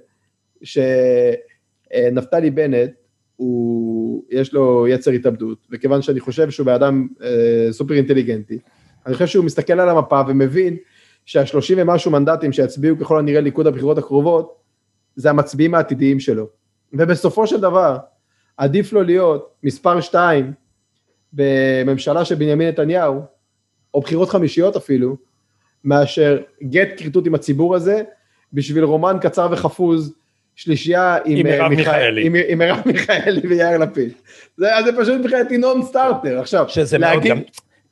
[0.63, 2.89] שנפתלי בנט,
[3.36, 8.60] הוא, יש לו יצר התאבדות, וכיוון שאני חושב שהוא בן אדם אה, סופר אינטליגנטי,
[9.06, 10.78] אני חושב שהוא מסתכל על המפה ומבין
[11.26, 14.56] שהשלושים ומשהו מנדטים שיצביעו ככל הנראה ליכוד הבחירות הקרובות,
[15.16, 16.48] זה המצביעים העתידיים שלו.
[16.94, 17.98] ובסופו של דבר,
[18.58, 20.54] עדיף לו להיות מספר שתיים
[21.34, 23.22] בממשלה של בנימין נתניהו,
[23.94, 25.18] או בחירות חמישיות אפילו,
[25.84, 28.04] מאשר גט כריתות עם הציבור הזה,
[28.54, 30.13] בשביל רומן קצר וחפוז,
[30.56, 34.12] שלישייה עם, עם מרב מיכאלי, עם, עם מרב מיכאלי ויאיר לפיד.
[34.58, 36.39] זה, זה פשוט מבחינתי נון סטארטר.
[36.39, 37.34] עכשיו, שזה להגיד...
[37.34, 37.44] מאוד גם...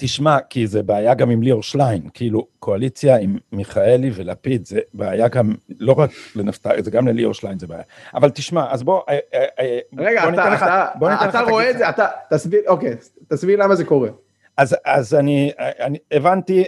[0.04, 5.28] תשמע, כי זה בעיה גם עם ליאור שליין, כאילו קואליציה עם מיכאלי ולפיד, זה בעיה
[5.28, 7.84] גם, לא רק לנפתלי, זה גם לליאור שליין זה בעיה.
[8.16, 11.42] אבל תשמע, אז בוא, אה, אה, אה, רגע, בוא אתה, לך, אתה, בוא אתה, אתה
[11.42, 12.96] רואה את זה, אתה, תסביר, אוקיי,
[13.28, 14.10] תסביר למה זה קורה.
[14.58, 16.64] אז, אז אני, אני הבנתי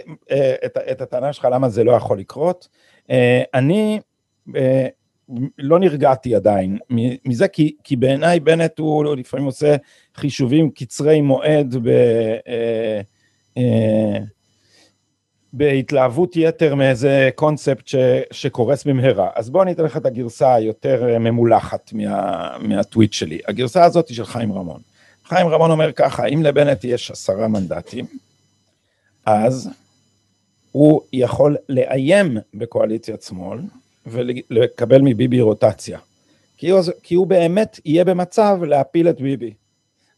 [0.64, 2.68] את, את הטענה שלך למה זה לא יכול לקרות.
[3.54, 4.00] אני
[5.58, 6.78] לא נרגעתי עדיין
[7.24, 9.76] מזה, כי, כי בעיניי בנט הוא לפעמים עושה
[10.14, 11.90] חישובים קצרי מועד ב...
[13.58, 14.18] אה,
[15.52, 17.94] בהתלהבות יתר מאיזה קונספט ש,
[18.30, 19.30] שקורס במהרה.
[19.34, 23.38] אז בוא אני אתן לך את הגרסה היותר אה, ממולחת מה, מהטוויט שלי.
[23.48, 24.80] הגרסה הזאת היא של חיים רמון.
[25.24, 28.06] חיים רמון אומר ככה, אם לבנט יש עשרה מנדטים,
[29.26, 29.70] אז
[30.72, 33.58] הוא יכול לאיים בקואליציית שמאל
[34.06, 35.98] ולקבל מביבי רוטציה.
[36.56, 39.54] כי הוא, כי הוא באמת יהיה במצב להפיל את ביבי.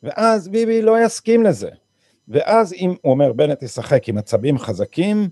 [0.03, 1.70] ואז ביבי לא יסכים לזה.
[2.29, 5.29] ואז אם הוא אומר בנט ישחק עם עצבים חזקים,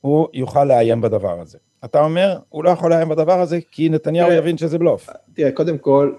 [0.00, 1.58] הוא יוכל לאיים בדבר הזה.
[1.84, 5.08] אתה אומר, הוא לא יכול לאיים בדבר הזה כי נתניהו יבין שזה בלוף.
[5.34, 6.12] תראה, קודם כל,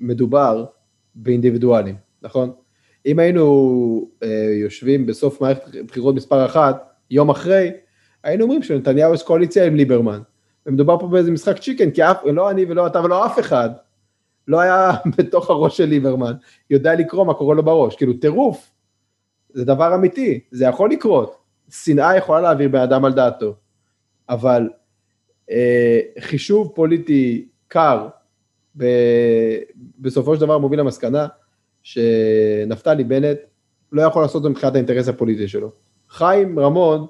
[0.00, 0.64] מדובר
[1.14, 2.52] באינדיבידואלים, נכון?
[3.06, 4.28] אם היינו אה,
[4.62, 7.70] יושבים בסוף מערכת בחירות מספר אחת, יום אחרי,
[8.24, 10.20] היינו אומרים שנתניהו יש קואליציה עם ליברמן.
[10.66, 13.70] ומדובר פה באיזה משחק צ'יקן, כי אף, לא אני ולא אתה ולא אף אחד
[14.48, 16.32] לא היה בתוך הראש של ליברמן,
[16.70, 18.70] יודע לקרוא מה קורה לו בראש, כאילו טירוף.
[19.52, 21.36] זה דבר אמיתי, זה יכול לקרות.
[21.70, 23.54] שנאה יכולה להעביר בן אדם על דעתו,
[24.28, 24.68] אבל
[25.50, 28.08] אה, חישוב פוליטי קר
[28.76, 28.84] ב,
[29.98, 31.26] בסופו של דבר מוביל למסקנה
[31.82, 33.38] שנפתלי בנט
[33.92, 35.72] לא יכול לעשות את זה מבחינת האינטרס הפוליטי שלו.
[36.08, 37.06] חיים רמון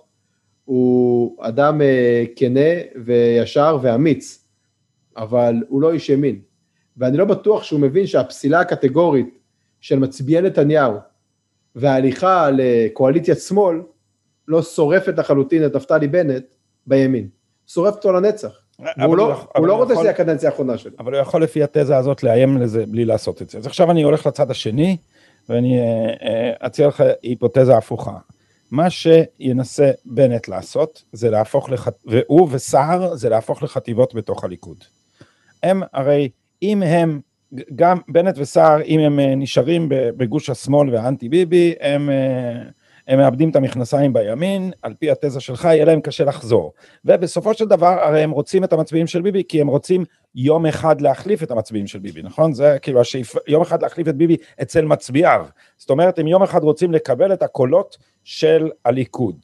[0.65, 2.71] הוא אדם אה, כנה
[3.05, 4.47] וישר ואמיץ,
[5.17, 6.41] אבל הוא לא איש ימין.
[6.97, 9.39] ואני לא בטוח שהוא מבין שהפסילה הקטגורית
[9.81, 10.97] של מצביעי נתניהו
[11.77, 13.83] וההליכה לקואליציית שמאל
[14.49, 16.45] לא שורפת לחלוטין את נפתלי בנט
[16.87, 17.29] בימין,
[17.67, 18.61] שורפת אותו לנצח.
[19.03, 20.93] הוא לא, הוא, הוא לא רוצה שזה הקדנציה האחרונה שלו.
[20.99, 23.59] אבל הוא יכול לפי התזה הזאת לאיים לזה בלי לעשות את זה.
[23.59, 24.97] אז עכשיו אני הולך לצד השני,
[25.49, 25.85] ואני אה,
[26.23, 28.19] אה, אציע לך היפותזה הפוכה.
[28.71, 31.89] מה שינסה בנט לעשות, זה להפוך, לח...
[32.07, 34.85] והוא וסער, זה להפוך לחטיבות בתוך הליכוד.
[35.63, 36.29] הם הרי,
[36.63, 37.21] אם הם
[37.75, 42.63] גם בנט וסער, אם הם אה, נשארים בגוש השמאל והאנטי ביבי, הם, אה,
[43.09, 46.73] הם מאבדים את המכנסיים בימין, על פי התזה שלך יהיה להם קשה לחזור.
[47.05, 51.01] ובסופו של דבר, הרי הם רוצים את המצביעים של ביבי, כי הם רוצים יום אחד
[51.01, 52.53] להחליף את המצביעים של ביבי, נכון?
[52.53, 55.47] זה כאילו השאיף, יום אחד להחליף את ביבי אצל מצביעיו.
[55.77, 59.37] זאת אומרת, הם יום אחד רוצים לקבל את הקולות של הליכוד.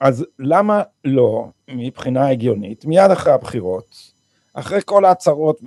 [0.00, 4.11] אז למה לא, מבחינה הגיונית, מיד אחרי הבחירות,
[4.54, 5.60] אחרי כל ההצהרות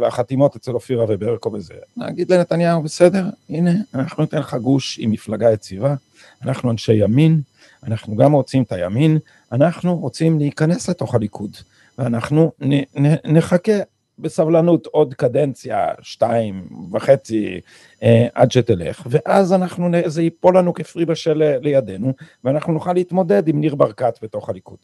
[0.00, 5.52] והחתימות אצל אופירה וברקו וזה, נגיד לנתניהו, בסדר, הנה, אנחנו ניתן לך גוש עם מפלגה
[5.52, 5.94] יציבה,
[6.42, 7.40] אנחנו אנשי ימין,
[7.86, 9.18] אנחנו גם רוצים את הימין,
[9.52, 11.56] אנחנו רוצים להיכנס לתוך הליכוד,
[11.98, 13.72] ואנחנו נ, נ, נחכה
[14.18, 17.60] בסבלנות עוד קדנציה, שתיים וחצי,
[18.02, 22.12] אה, עד שתלך, ואז אנחנו, זה ייפול לנו כפרי בשל לידינו,
[22.44, 24.78] ואנחנו נוכל להתמודד עם ניר ברקת בתוך הליכוד.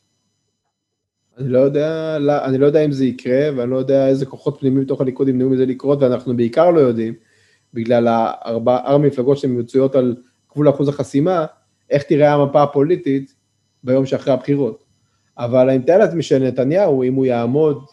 [1.39, 4.85] אני לא יודע, אני לא יודע אם זה יקרה, ואני לא יודע איזה כוחות פנימיים
[4.85, 7.15] בתוך הליכוד ימנעו מזה לקרות, ואנחנו בעיקר לא יודעים,
[7.75, 10.17] בגלל הארבע, ארבע מפלגות שהן מצויות על
[10.53, 11.47] גבול אחוז החסימה,
[11.91, 13.35] איך תראה המפה הפוליטית
[13.85, 14.85] ביום שאחרי הבחירות.
[15.39, 17.85] אבל אני מתאר לעצמי שנתניהו, אם הוא יעמוד,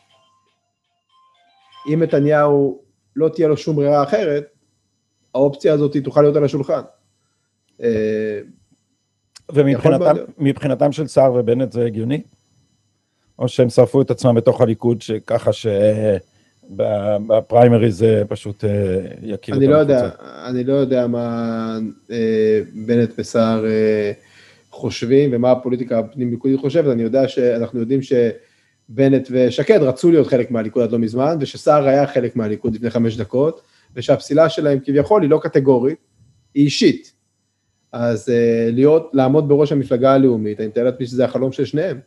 [1.94, 2.82] אם נתניהו
[3.16, 4.44] לא תהיה לו שום ברירה אחרת,
[5.36, 6.82] האופציה הזאת תוכל להיות על השולחן.
[7.82, 8.40] אה,
[9.54, 12.22] ומבחינתם של סער ובנט זה הגיוני?
[13.42, 15.52] או שהם שרפו את עצמם בתוך הליכוד, שככה
[16.70, 18.70] שבפריימריז זה פשוט אה,
[19.22, 20.10] יקיר אני לא יודע,
[20.46, 21.78] אני לא יודע מה
[22.12, 24.12] אה, בנט וסער אה,
[24.72, 30.52] חושבים ומה הפוליטיקה הפנים ליכודית חושבת, אני יודע שאנחנו יודעים שבנט ושקד רצו להיות חלק
[30.52, 33.62] מהליכוד עד לא מזמן, ושסער היה חלק מהליכוד לפני חמש דקות,
[33.96, 35.98] ושהפסילה שלהם כביכול היא לא קטגורית,
[36.54, 37.14] היא אישית.
[37.92, 38.34] אז
[38.72, 42.00] להיות, לעמוד בראש המפלגה הלאומית, אני מתאר לעצמי שזה החלום של שניהם.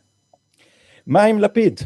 [1.07, 1.79] מה עם לפיד?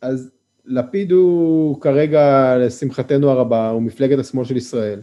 [0.00, 0.30] אז
[0.64, 5.02] לפיד הוא כרגע, לשמחתנו הרבה, הוא מפלגת השמאל של ישראל.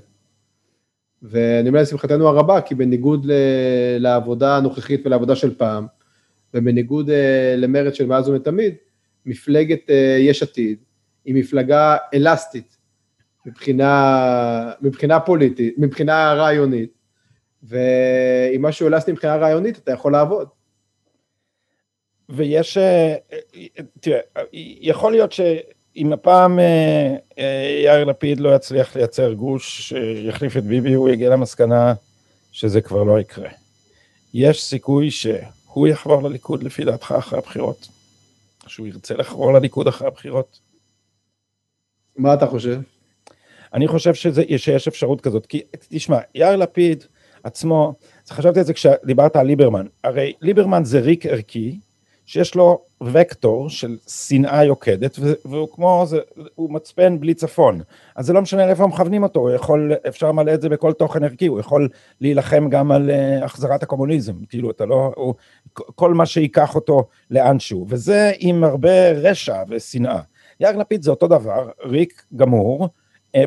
[1.22, 3.32] ואני אומר לשמחתנו הרבה, כי בניגוד ל...
[4.00, 5.88] לעבודה הנוכחית ולעבודה של פעם,
[6.54, 7.12] ובניגוד uh,
[7.58, 8.76] למרד של מאז ומתמיד,
[9.26, 10.78] מפלגת uh, יש עתיד
[11.26, 12.78] היא מפלגה אלסטית
[13.46, 16.94] מבחינה, מבחינה פוליטית, מבחינה רעיונית,
[17.64, 20.48] ואם משהו אלסטי מבחינה רעיונית אתה יכול לעבוד.
[22.30, 23.16] ויש, אה,
[24.00, 24.20] תראה,
[24.82, 30.94] יכול להיות שאם הפעם אה, אה, יאיר לפיד לא יצליח לייצר גוש שיחליף את ביבי,
[30.94, 31.94] הוא יגיע למסקנה
[32.52, 33.50] שזה כבר לא יקרה.
[34.34, 37.88] יש סיכוי שהוא יחבור לליכוד לפי דעתך אחרי הבחירות?
[38.68, 40.60] שהוא ירצה לחבור לליכוד אחרי הבחירות?
[42.18, 42.82] מה אתה חושב?
[43.74, 47.04] אני חושב שזה, שיש אפשרות כזאת, כי תשמע, יאיר לפיד
[47.44, 47.94] עצמו,
[48.30, 51.80] חשבתי על זה כשדיברת על ליברמן, הרי ליברמן זה ריק ערכי,
[52.30, 56.20] שיש לו וקטור של שנאה יוקדת, והוא כמו, זה,
[56.56, 57.82] הוא מצפן בלי צפון,
[58.16, 61.24] אז זה לא משנה לאיפה מכוונים אותו, הוא יכול, אפשר למלא את זה בכל תוכן
[61.24, 61.90] ערכי, הוא יכול
[62.22, 65.34] להילחם גם על uh, החזרת הקומוניזם, כאילו אתה לא, הוא,
[65.74, 70.20] כל מה שייקח אותו לאנשהו, וזה עם הרבה רשע ושנאה.
[70.60, 72.90] יאיר לפיד זה אותו דבר, ריק גמור,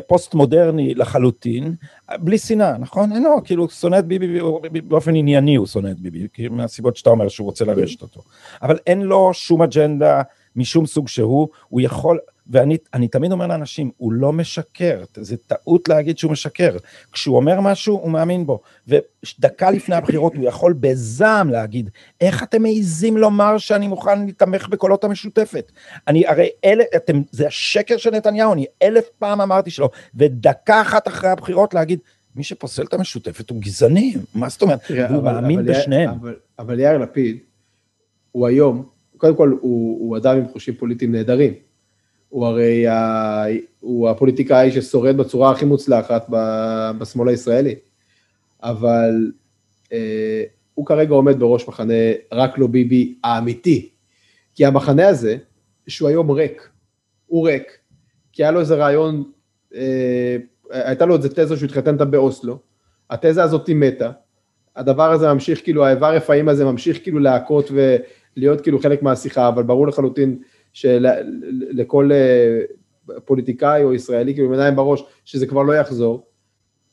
[0.07, 1.75] פוסט מודרני לחלוטין,
[2.19, 3.11] בלי שנאה, נכון?
[3.11, 4.39] אינו, כאילו שונא את ביבי
[4.83, 8.21] באופן ענייני הוא שונא את ביבי, מהסיבות שאתה אומר שהוא רוצה לרשת אותו.
[8.61, 10.21] אבל אין לו שום אג'נדה
[10.55, 16.17] משום סוג שהוא, הוא יכול, ואני תמיד אומר לאנשים, הוא לא משקר, זה טעות להגיד
[16.17, 16.77] שהוא משקר.
[17.11, 18.61] כשהוא אומר משהו, הוא מאמין בו.
[18.87, 21.89] ודקה לפני הבחירות הוא יכול בזעם להגיד,
[22.21, 25.71] איך אתם מעיזים לומר שאני מוכן להתמך בקולות המשותפת?
[26.07, 31.07] אני, הרי אלה, אתם, זה השקר של נתניהו, אני אלף פעם אמרתי שלא, ודקה אחת
[31.07, 31.99] אחרי הבחירות להגיד,
[32.35, 34.79] מי שפוסל את המשותפת הוא גזעני, מה זאת אומרת?
[35.09, 36.09] הוא מאמין אבל בשניהם.
[36.09, 37.37] אבל, אבל יאיר לפיד,
[38.31, 38.85] הוא היום,
[39.17, 41.53] קודם כל הוא, הוא אדם עם חושים פוליטיים נהדרים.
[42.33, 43.43] הוא הרי ה...
[43.79, 46.25] הוא הפוליטיקאי ששורד בצורה הכי מוצלחת
[46.97, 47.75] בשמאל הישראלי.
[48.63, 49.31] אבל
[49.93, 50.43] אה,
[50.73, 51.93] הוא כרגע עומד בראש מחנה
[52.31, 53.89] רק לא ביבי האמיתי.
[54.55, 55.37] כי המחנה הזה,
[55.87, 56.69] שהוא היום ריק,
[57.27, 57.77] הוא ריק,
[58.31, 59.23] כי היה לו איזה רעיון,
[59.75, 60.37] אה,
[60.69, 62.59] הייתה לו איזה תזה שהוא התחתן איתה באוסלו,
[63.09, 64.11] התזה הזאת היא מתה,
[64.75, 69.63] הדבר הזה ממשיך, כאילו האיבר רפאים הזה ממשיך כאילו להכות ולהיות כאילו חלק מהשיחה, אבל
[69.63, 70.37] ברור לחלוטין
[70.73, 72.59] שלכל אה,
[73.25, 76.27] פוליטיקאי או ישראלי כאילו עם עיניים בראש שזה כבר לא יחזור,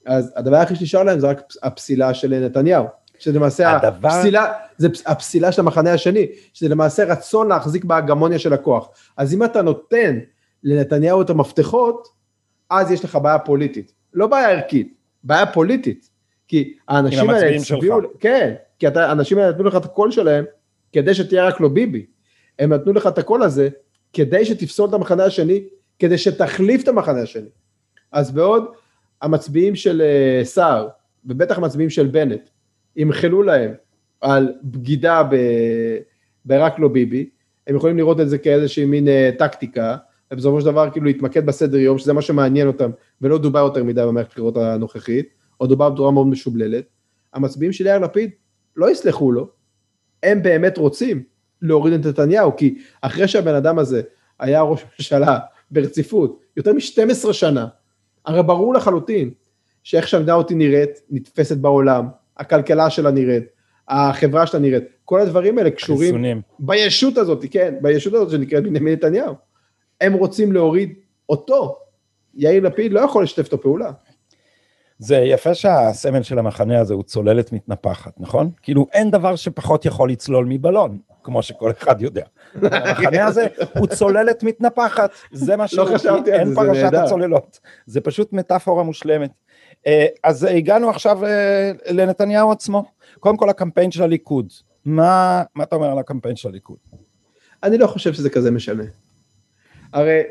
[0.07, 2.85] אז הדבר היחיד שנשאר להם זה רק הפסילה של נתניהו.
[3.21, 4.09] שזה למעשה הדבר...
[4.09, 8.88] הפסילה, זה הפסילה של המחנה השני, שזה למעשה רצון להחזיק בהגמוניה של הכוח.
[9.16, 10.19] אז אם אתה נותן
[10.64, 12.09] לנתניהו את המפתחות,
[12.71, 13.93] אז יש לך בעיה פוליטית.
[14.14, 16.09] לא בעיה ערכית, בעיה פוליטית.
[16.49, 20.45] כי האנשים האלה הצביעו, כן, כי האנשים האלה נתנו לך את הקול שלהם,
[20.93, 22.07] כדי שתהיה רק לא ביבי.
[22.61, 23.68] הם נתנו לך את הקול הזה,
[24.12, 25.64] כדי שתפסול את המחנה השני,
[25.99, 27.49] כדי שתחליף את המחנה השני.
[28.12, 28.64] אז בעוד
[29.23, 30.88] המצביעים של אה, סער,
[31.25, 32.49] ובטח המצביעים של בנט,
[32.96, 33.75] ימחלו להם
[34.20, 35.37] על בגידה ב...
[36.44, 37.31] ברק לא ביבי,
[37.66, 39.96] הם יכולים לראות את זה כאיזושהי מין uh, טקטיקה,
[40.33, 44.03] ובסופו של דבר כאילו להתמקד בסדר יום, שזה מה שמעניין אותם, ולא דובר יותר מדי
[44.03, 45.29] במערכת הבחירות הנוכחית,
[45.61, 46.85] או דובר בצורה מאוד משובללת.
[47.35, 48.31] המצביעים של יאיר לפיד
[48.77, 49.49] לא יסלחו לו,
[50.23, 51.23] הם באמת רוצים
[51.62, 54.03] להוריד את נתניהו, כי אחרי שהבן אדם הזה
[54.38, 55.38] היה ראש ממשלה
[55.70, 57.66] ברציפות יותר מ-12 שנה,
[58.27, 59.31] הרי ברור לחלוטין
[59.83, 63.44] שאיך שהמדינה אותי נראית, נתפסת בעולם, הכלכלה שלה נראית,
[63.88, 66.40] החברה שלה נראית, כל הדברים האלה קשורים חיסונים.
[66.59, 69.35] בישות הזאת, כן, בישות הזאת שנקראת בנימין נתניהו.
[70.01, 70.94] הם רוצים להוריד
[71.29, 71.79] אותו,
[72.35, 73.90] יאיר לפיד לא יכול לשתף את הפעולה.
[74.99, 78.51] זה יפה שהסמל של המחנה הזה הוא צוללת מתנפחת, נכון?
[78.62, 80.99] כאילו אין דבר שפחות יכול לצלול מבלון,
[81.31, 82.25] כמו שכל אחד יודע.
[82.55, 83.47] המחנה הזה
[83.79, 86.72] הוא צוללת מתנפחת, זה מה שהוא, לא חשבתי על זה, זה נהדר.
[86.72, 89.31] אין פרשת הצוללות, זה פשוט מטאפורה מושלמת.
[89.87, 92.85] אה, אז הגענו עכשיו אה, לנתניהו עצמו,
[93.20, 94.53] קודם כל הקמפיין של הליכוד,
[94.85, 96.76] מה, מה אתה אומר על הקמפיין של הליכוד?
[97.62, 98.85] אני לא חושב שזה כזה משנה.
[99.93, 100.22] הרי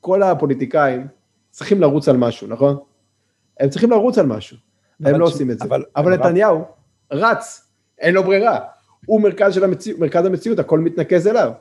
[0.00, 1.06] כל הפוליטיקאים
[1.50, 2.78] צריכים לרוץ על משהו, נכון?
[3.60, 4.56] הם צריכים לרוץ על משהו,
[5.04, 5.32] הם לא ש...
[5.32, 5.64] עושים את זה.
[5.64, 6.64] אבל, אבל נתניהו
[7.12, 8.58] רץ, אין לו ברירה.
[9.06, 9.94] הוא מרכז, של המציא...
[9.98, 11.52] מרכז המציאות, הכל מתנקז אליו.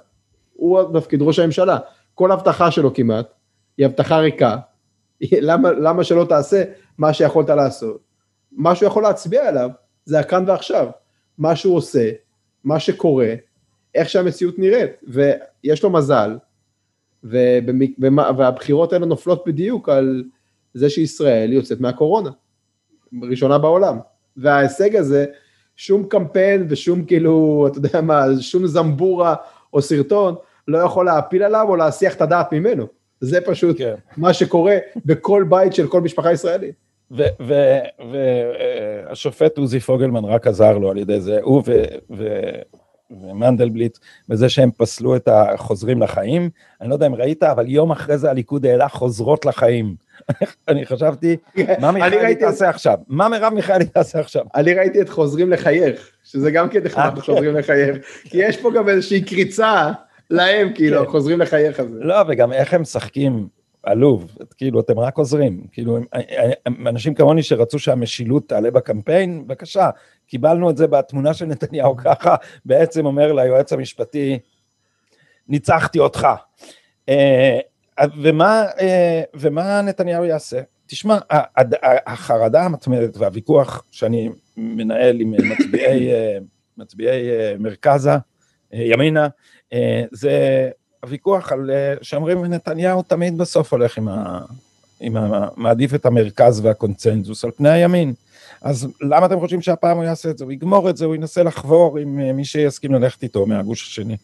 [0.54, 1.78] הוא תפקיד ראש הממשלה.
[2.16, 3.28] כל הבטחה שלו כמעט,
[3.78, 4.58] היא הבטחה ריקה.
[5.50, 6.64] למה, למה שלא תעשה
[6.98, 8.02] מה שיכולת לעשות?
[8.52, 9.70] מה שהוא יכול להצביע עליו
[10.06, 10.88] זה הכאן ועכשיו,
[11.38, 12.12] מה שהוא עושה,
[12.64, 13.34] מה שקורה,
[13.96, 16.38] איך שהמציאות נראית, ויש לו מזל,
[17.24, 17.92] ובמק...
[18.38, 20.24] והבחירות האלה נופלות בדיוק על
[20.74, 22.30] זה שישראל יוצאת מהקורונה,
[23.30, 24.00] ראשונה בעולם,
[24.38, 25.26] וההישג הזה,
[25.80, 29.36] שום קמפיין ושום כאילו, אתה יודע מה, שום זמבורה
[29.74, 30.36] או סרטון
[30.68, 32.88] לא יכול להפיל עליו או להסיח את הדעת ממנו.
[33.20, 33.94] זה פשוט כן.
[34.18, 36.76] מה שקורה בכל בית של כל משפחה ישראלית.
[39.10, 41.64] והשופט עוזי פוגלמן רק עזר לו על ידי זה, הוא
[43.12, 43.98] ומנדלבליט,
[44.30, 46.50] בזה שהם פסלו את החוזרים לחיים.
[46.82, 49.96] אני לא יודע אם ראית, אבל יום אחרי זה הליכוד העלה חוזרות לחיים.
[50.68, 51.38] אני חשבתי,
[51.80, 52.98] מה מיכאלי תעשה עכשיו?
[53.08, 54.46] מה מרב מיכאלי תעשה עכשיו?
[54.56, 58.72] אני ראיתי את חוזרים לחייך, שזה גם כן נחמד, אה, חוזרים לחייך, כי יש פה
[58.76, 59.92] גם איזושהי קריצה
[60.30, 61.12] להם, כאילו, כן.
[61.12, 61.98] חוזרים לחייך הזה.
[62.00, 63.48] לא, וגם איך הם משחקים
[63.84, 65.98] עלוב, כאילו אתם רק עוזרים, כאילו
[66.68, 69.90] אנשים כמוני שרצו שהמשילות תעלה בקמפיין, בבקשה,
[70.28, 74.40] קיבלנו את זה בתמונה של נתניהו ככה, בעצם אומר ליועץ המשפטי,
[75.48, 76.28] ניצחתי אותך.
[77.10, 77.60] אה,
[78.22, 80.62] ומה, אה, ומה נתניהו יעשה?
[80.88, 81.18] תשמע,
[82.08, 86.38] החרדה המתמדת והוויכוח שאני מנהל עם מצביעי, אה,
[86.78, 88.12] מצביעי מרכזה,
[88.72, 89.28] ימינה,
[90.12, 90.70] זה
[91.04, 91.70] הוויכוח על
[92.02, 94.40] שאומרים נתניהו תמיד בסוף הולך עם ה...
[95.00, 95.48] עם ה...
[95.58, 98.14] מעדיף את המרכז והקונצנזוס על פני הימין.
[98.62, 100.44] אז למה אתם חושבים שהפעם הוא יעשה את זה?
[100.44, 104.18] הוא יגמור את זה, הוא ינסה לחבור עם אה, מי שיסכים ללכת איתו מהגוש השני.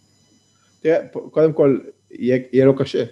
[0.82, 0.98] תראה,
[1.32, 1.78] קודם כל,
[2.12, 3.04] יהיה, יהיה לו קשה.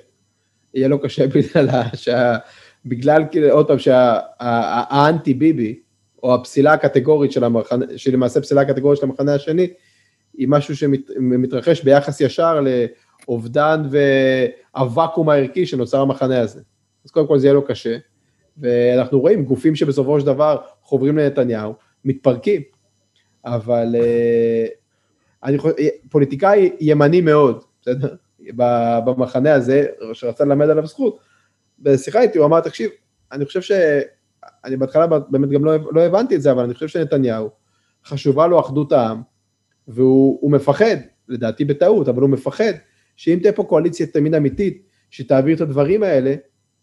[0.73, 2.37] יהיה לו קשה בגלל, שה,
[2.85, 5.79] בגלל כאילו, עוד פעם, שהאנטי ביבי,
[6.23, 9.67] או הפסילה הקטגורית של המחנה, שלמעשה פסילה הקטגורית של המחנה השני,
[10.37, 12.59] היא משהו שמתרחש ביחס ישר
[13.27, 13.83] לאובדן
[14.75, 16.61] והוואקום הערכי שנוצר המחנה הזה.
[17.05, 17.97] אז קודם כל זה יהיה לו קשה,
[18.57, 21.73] ואנחנו רואים גופים שבסופו של דבר חוברים לנתניהו,
[22.05, 22.61] מתפרקים,
[23.45, 24.65] אבל אה,
[25.43, 25.73] אני חושב,
[26.09, 28.15] פוליטיקאי ימני מאוד, בסדר?
[29.05, 31.19] במחנה הזה, שרצה ללמד עליו זכות,
[31.79, 32.89] בשיחה איתי הוא אמר, תקשיב,
[33.31, 33.71] אני חושב ש...
[34.65, 37.49] אני בהתחלה באמת גם לא, לא הבנתי את זה, אבל אני חושב שנתניהו,
[38.05, 39.21] חשובה לו אחדות העם,
[39.87, 40.95] והוא מפחד,
[41.29, 42.73] לדעתי בטעות, אבל הוא מפחד,
[43.15, 46.35] שאם תהיה פה קואליציית ימין אמיתית, שתעביר את הדברים האלה,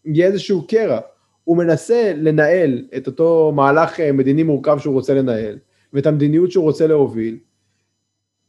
[0.05, 1.01] יהיה איזשהו קרע.
[1.45, 5.59] הוא מנסה לנהל את אותו מהלך אה, מדיני מורכב שהוא רוצה לנהל,
[5.93, 7.39] ואת המדיניות שהוא רוצה להוביל,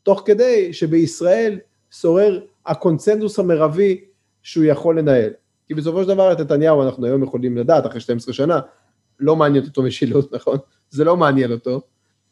[0.03, 1.59] תוך כדי שבישראל
[1.91, 4.01] שורר הקונצנזוס המרבי
[4.43, 5.31] שהוא יכול לנהל.
[5.67, 8.59] כי בסופו של דבר את נתניהו אנחנו היום יכולים לדעת, אחרי 12 שנה,
[9.19, 10.57] לא מעניין אותו משילות, נכון?
[10.89, 11.81] זה לא מעניין אותו.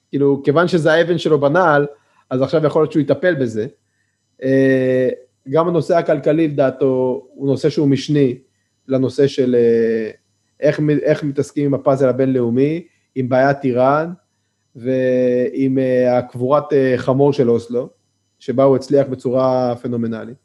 [0.09, 1.85] כאילו, כיוון שזה האבן שלו בנעל,
[2.29, 3.67] אז עכשיו יכול להיות שהוא יטפל בזה.
[5.47, 8.37] אה, גם הנושא הכלכלי לדעתו הוא נושא שהוא משני
[8.87, 10.11] לנושא של אה,
[10.59, 14.13] איך, איך מתעסקים עם הפאזל הבינלאומי, עם בעיית איראן
[14.75, 17.89] ועם uh, הקבורת uh, חמור של אוסלו,
[18.39, 20.37] שבה הוא הצליח בצורה פנומנלית.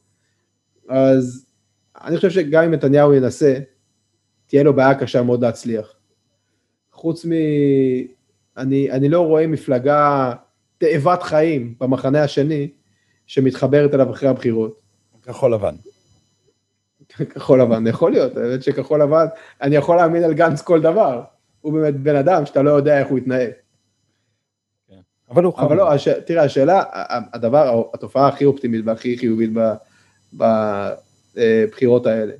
[0.89, 1.47] אז
[2.05, 3.59] אני חושב שגם אם נתניהו ינסה,
[4.47, 5.97] תהיה לו בעיה קשה מאוד להצליח.
[6.93, 7.31] חוץ מ...
[8.57, 10.33] אני, אני לא רואה מפלגה
[10.79, 12.69] תאבת חיים במחנה השני
[13.27, 14.81] שמתחברת אליו אחרי הבחירות.
[15.25, 15.75] כחול לבן.
[17.09, 19.27] כחול לבן, יכול להיות, האמת שכחול לבן,
[19.63, 21.23] אני יכול להאמין על גנץ כל דבר,
[21.61, 23.51] הוא באמת בן אדם שאתה לא יודע איך הוא יתנהג.
[24.89, 25.01] כן.
[25.31, 25.55] אבל הוא.
[25.57, 26.09] אבל לא, הש...
[26.09, 26.83] תראה, השאלה,
[27.33, 29.51] הדבר, התופעה הכי אופטימית והכי חיובית
[30.33, 32.33] בבחירות האלה,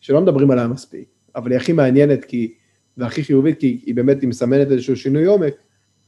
[0.00, 2.54] שלא מדברים עליה מספיק, אבל היא הכי מעניינת כי,
[2.96, 5.54] והכי חיובית כי היא באמת, היא מסמנת איזשהו שינוי עומק,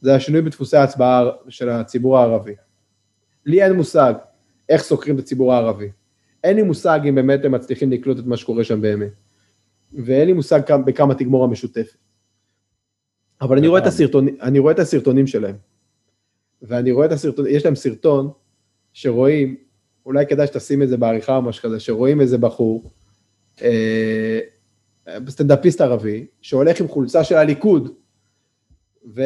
[0.00, 2.54] זה השינוי בדפוסי ההצבעה של הציבור הערבי.
[3.46, 4.14] לי אין מושג
[4.68, 5.90] איך סוקרים את הציבור הערבי.
[6.44, 9.12] אין לי מושג אם באמת הם מצליחים לקלוט את מה שקורה שם באמת.
[9.92, 11.96] ואין לי מושג כמה, בכמה תגמור המשותפת.
[13.40, 15.56] אבל אני רואה, את הסרטונים, אני רואה את הסרטונים שלהם.
[16.62, 18.30] ואני רואה את הסרטונים, יש להם סרטון
[18.92, 19.56] שרואים,
[20.06, 22.90] אולי כדאי שתשים את זה בעריכה או משהו כזה, שרואים איזה בחור,
[23.62, 24.40] אה,
[25.28, 27.94] סטנדאפיסט ערבי, שהולך עם חולצה של הליכוד,
[29.14, 29.22] ו...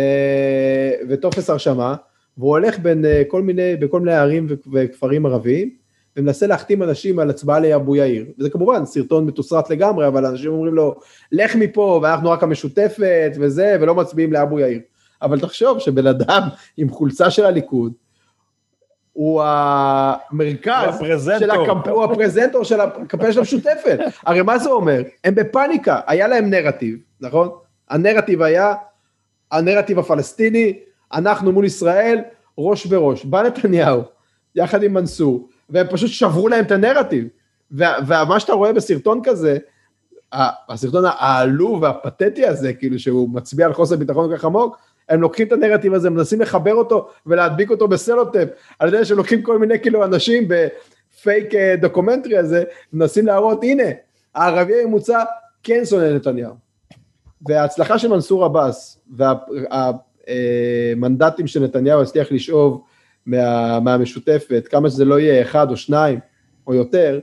[1.09, 1.97] וטופס הרשמה,
[2.39, 5.77] והוא הולך בין אה, כל מיני, בכל מיני ערים וכפרים ערביים,
[6.17, 8.27] ומנסה להחתים אנשים על הצבעה לאבו יאיר.
[8.39, 10.95] וזה כמובן סרטון מתוסרט לגמרי, אבל אנשים אומרים לו,
[11.33, 14.81] לך מפה, ואנחנו רק המשותפת וזה, ולא מצביעים לאבו יאיר.
[15.23, 16.43] אבל תחשוב שבן אדם
[16.77, 17.93] עם חולצה של הליכוד,
[19.13, 21.89] הוא המרכז של הקמפ...
[21.89, 23.99] הוא הפרזנטור של הקמפיין של המשותפת.
[24.27, 25.03] הרי מה זה אומר?
[25.25, 27.49] הם בפאניקה, היה להם נרטיב, נכון?
[27.91, 28.75] הנרטיב היה
[29.53, 30.79] הנרטיב הפלסטיני,
[31.13, 32.19] אנחנו מול ישראל,
[32.59, 33.25] ראש בראש.
[33.25, 34.03] בא נתניהו,
[34.55, 37.29] יחד עם מנסור, והם פשוט שברו להם את הנרטיב.
[38.07, 39.59] ומה שאתה רואה בסרטון כזה,
[40.69, 45.47] הסרטון העלוב והפתטי הזה, כאילו שהוא מצביע על חוסר ביטחון כל כך עמוק, הם לוקחים
[45.47, 48.49] את הנרטיב הזה, מנסים לחבר אותו ולהדביק אותו בסלוטפ,
[48.79, 53.85] על ידי שלוקחים כל מיני כאילו אנשים בפייק אה, דוקומנטרי הזה, מנסים להראות, הנה,
[54.35, 55.25] הערבי הממוצע
[55.63, 56.55] כן שונא נתניהו.
[57.49, 59.01] וההצלחה של מנסור עבאס
[60.27, 62.85] והמנדטים שנתניהו הצליח לשאוב
[63.27, 66.19] מה, מהמשותפת, כמה שזה לא יהיה אחד או שניים
[66.67, 67.21] או יותר,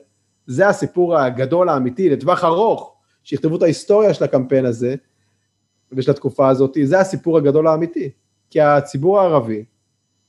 [0.48, 4.96] זה הסיפור הגדול האמיתי לטווח ארוך, שיכתבו את ההיסטוריה של הקמפיין הזה
[5.92, 8.10] ושל התקופה הזאת, זה הסיפור הגדול האמיתי.
[8.50, 9.64] כי הציבור הערבי,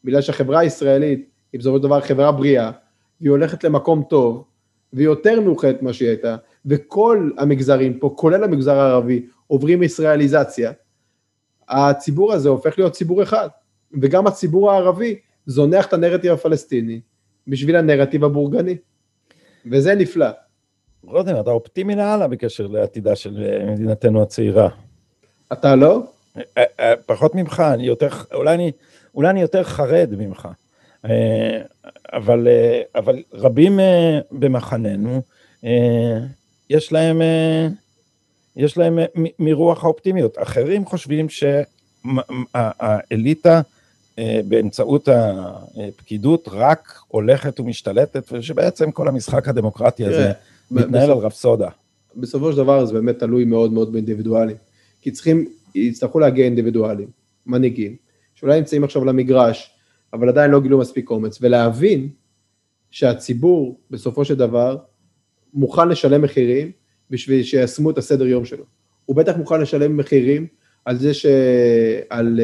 [0.05, 2.71] בגלל שהחברה הישראלית היא בסופו של דבר חברה בריאה,
[3.21, 4.45] והיא הולכת למקום טוב,
[4.93, 10.73] והיא יותר מאוחדת ממה שהיא הייתה, וכל המגזרים פה, כולל המגזר הערבי, עוברים ישראליזציה,
[11.69, 13.49] הציבור הזה הופך להיות ציבור אחד,
[14.01, 17.01] וגם הציבור הערבי זונח את הנרטיב הפלסטיני
[17.49, 18.77] בשביל הנרטיב הבורגני,
[19.71, 20.27] וזה נפלא.
[21.05, 24.69] רותם, אתה אופטימי לאללה בקשר לעתידה של אה, מדינתנו הצעירה.
[25.53, 26.03] אתה לא?
[26.37, 26.43] אה,
[26.81, 28.73] אה, פחות ממך, אני יותר, אולי אני,
[29.15, 30.49] אולי אני יותר חרד ממך.
[32.13, 32.49] אבל,
[32.95, 33.81] אבל רבים
[34.33, 35.23] במחננו,
[36.71, 37.23] יש להם,
[38.57, 38.99] יש להם
[39.39, 40.39] מרוח האופטימיות.
[40.39, 41.27] אחרים חושבים
[42.45, 43.61] שהאליטה
[44.19, 50.33] באמצעות הפקידות רק הולכת ומשתלטת, ושבעצם כל המשחק הדמוקרטי הזה
[50.71, 51.69] מתנהל על רפסודה.
[52.17, 54.57] בסופו של דבר זה באמת תלוי מאוד מאוד באינדיבידואלים.
[55.01, 57.09] כי צריכים, יצטרכו להגיע אינדיבידואלים,
[57.47, 57.97] מנהיגים,
[58.35, 59.71] שאולי נמצאים עכשיו למגרש,
[60.13, 62.09] אבל עדיין לא גילו מספיק אומץ, ולהבין
[62.91, 64.77] שהציבור בסופו של דבר
[65.55, 66.71] מוכן לשלם מחירים
[67.11, 68.65] בשביל שיישמו את הסדר יום שלו.
[69.05, 70.47] הוא בטח מוכן לשלם מחירים
[70.85, 71.27] על זה, ש...
[72.11, 72.41] על...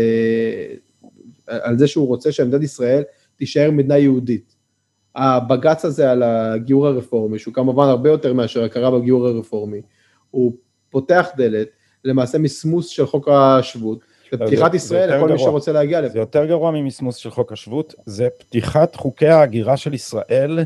[1.49, 3.03] על זה שהוא רוצה שמדינת ישראל
[3.37, 4.55] תישאר מדינה יהודית.
[5.17, 9.81] הבג"ץ הזה על הגיור הרפורמי, שהוא כמובן הרבה יותר מאשר הכרה בגיור הרפורמי,
[10.31, 10.53] הוא
[10.91, 11.69] פותח דלת
[12.05, 13.99] למעשה מסמוס של חוק השבות,
[14.33, 16.13] ופתיחת ישראל לכל מי שרוצה להגיע לזה.
[16.13, 20.59] זה יותר גרוע ממסמוס של חוק השבות, זה פתיחת חוקי ההגירה של ישראל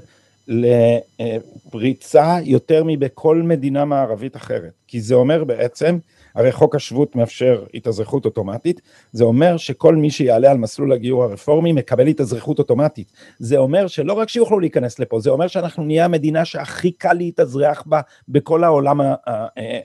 [0.48, 5.98] לפריצה יותר מבכל מדינה מערבית אחרת, כי זה אומר בעצם
[6.34, 8.80] הרי חוק השבות מאפשר התאזרחות אוטומטית,
[9.12, 13.12] זה אומר שכל מי שיעלה על מסלול הגיור הרפורמי מקבל התאזרחות אוטומטית.
[13.38, 17.82] זה אומר שלא רק שיוכלו להיכנס לפה, זה אומר שאנחנו נהיה המדינה שהכי קל להתאזרח
[17.86, 19.00] בה בכל העולם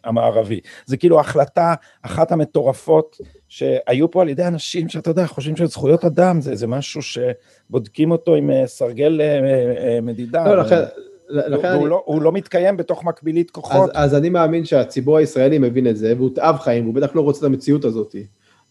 [0.03, 0.59] המערבי.
[0.85, 3.17] זה כאילו החלטה, אחת המטורפות
[3.49, 8.35] שהיו פה על ידי אנשים שאתה יודע, חושבים שזכויות אדם זה, זה משהו שבודקים אותו
[8.35, 9.39] עם אה, סרגל אה,
[9.77, 10.45] אה, מדידה.
[10.45, 10.83] לא, לכן...
[11.29, 11.89] לכן אני...
[11.89, 13.89] לא, הוא לא מתקיים בתוך מקבילית כוחות.
[13.89, 17.21] אז, אז אני מאמין שהציבור הישראלי מבין את זה, והוא תאב חיים, הוא בטח לא
[17.21, 18.15] רוצה את המציאות הזאת.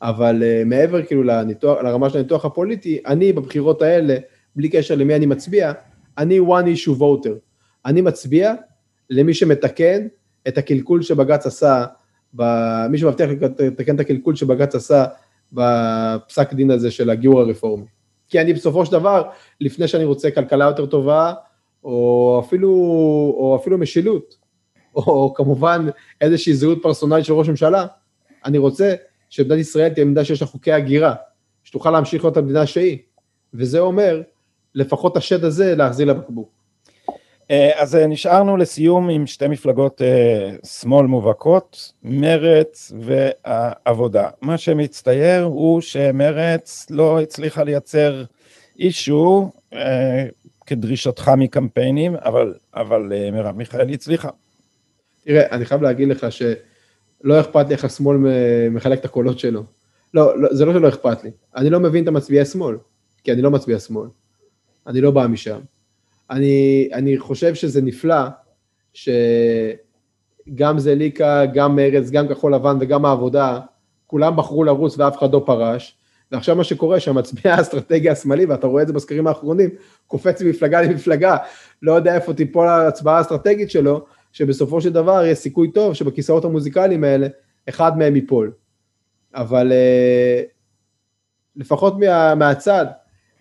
[0.02, 4.16] אבל uh, מעבר כאילו לניתוח, לרמה של הניתוח הפוליטי, אני בבחירות האלה,
[4.57, 5.72] בלי קשר למי אני מצביע,
[6.18, 7.34] אני one issue voter.
[7.86, 8.54] אני מצביע
[9.11, 10.07] למי שמתקן
[10.48, 11.84] את הקלקול שבג"ץ עשה,
[12.36, 12.42] ב...
[12.90, 15.04] מי שמבטיח לתקן את הקלקול שבג"ץ עשה
[15.52, 17.86] בפסק דין הזה של הגיור הרפורמי.
[18.28, 19.22] כי אני בסופו של דבר,
[19.61, 21.32] לפני שאני רוצה כלכלה יותר טובה,
[21.87, 22.70] או אפילו,
[23.39, 24.37] או אפילו משילות,
[24.97, 25.87] או כמובן
[26.20, 27.87] איזושהי זהות פרסונלית של ראש ממשלה,
[28.45, 28.95] אני רוצה
[29.30, 31.14] שמדינת ישראל תהיה מדינה שיש לה חוקי הגירה,
[31.64, 32.99] שתוכל להמשיך להיות המדינה שהיא,
[33.55, 34.22] וזה אומר
[34.74, 36.51] לפחות השד הזה להחזיר לבקבוק.
[37.51, 44.28] אה, אז אה, נשארנו לסיום עם שתי מפלגות אה, שמאל מובהקות, מרץ והעבודה.
[44.41, 48.24] מה שמצטייר הוא שמרץ לא הצליחה לייצר
[48.78, 49.51] אישו
[50.66, 54.28] כדרישתך מקמפיינים, אבל, אבל אה, מרב מיכאלי הצליחה.
[55.24, 58.16] תראה, אני חייב להגיד לך שלא אכפת לי איך השמאל
[58.70, 59.62] מחלק את הקולות שלו.
[60.14, 62.76] לא, לא, זה לא שלא אכפת לי, אני לא מבין את המצביעי שמאל,
[63.24, 64.08] כי אני לא מצביע שמאל,
[64.86, 65.60] אני לא בא משם.
[66.30, 68.22] אני, אני חושב שזה נפלא
[68.94, 73.60] שגם זליקה, גם מרץ, גם כחול לבן וגם העבודה,
[74.06, 75.98] כולם בחרו לרוץ ואף אחד לא פרש,
[76.32, 79.70] ועכשיו מה שקורה שהמצביע האסטרטגי השמאלי, ואתה רואה את זה בסקרים האחרונים,
[80.06, 81.36] קופץ ממפלגה למפלגה,
[81.82, 87.04] לא יודע איפה תיפול ההצבעה האסטרטגית שלו, שבסופו של דבר יש סיכוי טוב שבכיסאות המוזיקליים
[87.04, 87.26] האלה,
[87.68, 88.52] אחד מהם ייפול.
[89.34, 90.42] אבל אה,
[91.56, 92.86] לפחות מה, מהצד,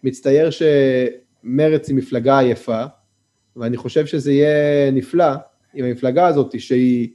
[0.04, 2.84] מצטייר שמרץ היא מפלגה עייפה,
[3.56, 5.34] ואני חושב שזה יהיה נפלא
[5.74, 7.10] עם המפלגה הזאת, שהיא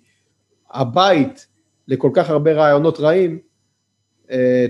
[0.70, 1.46] הבית
[1.88, 3.38] לכל כך הרבה רעיונות רעים,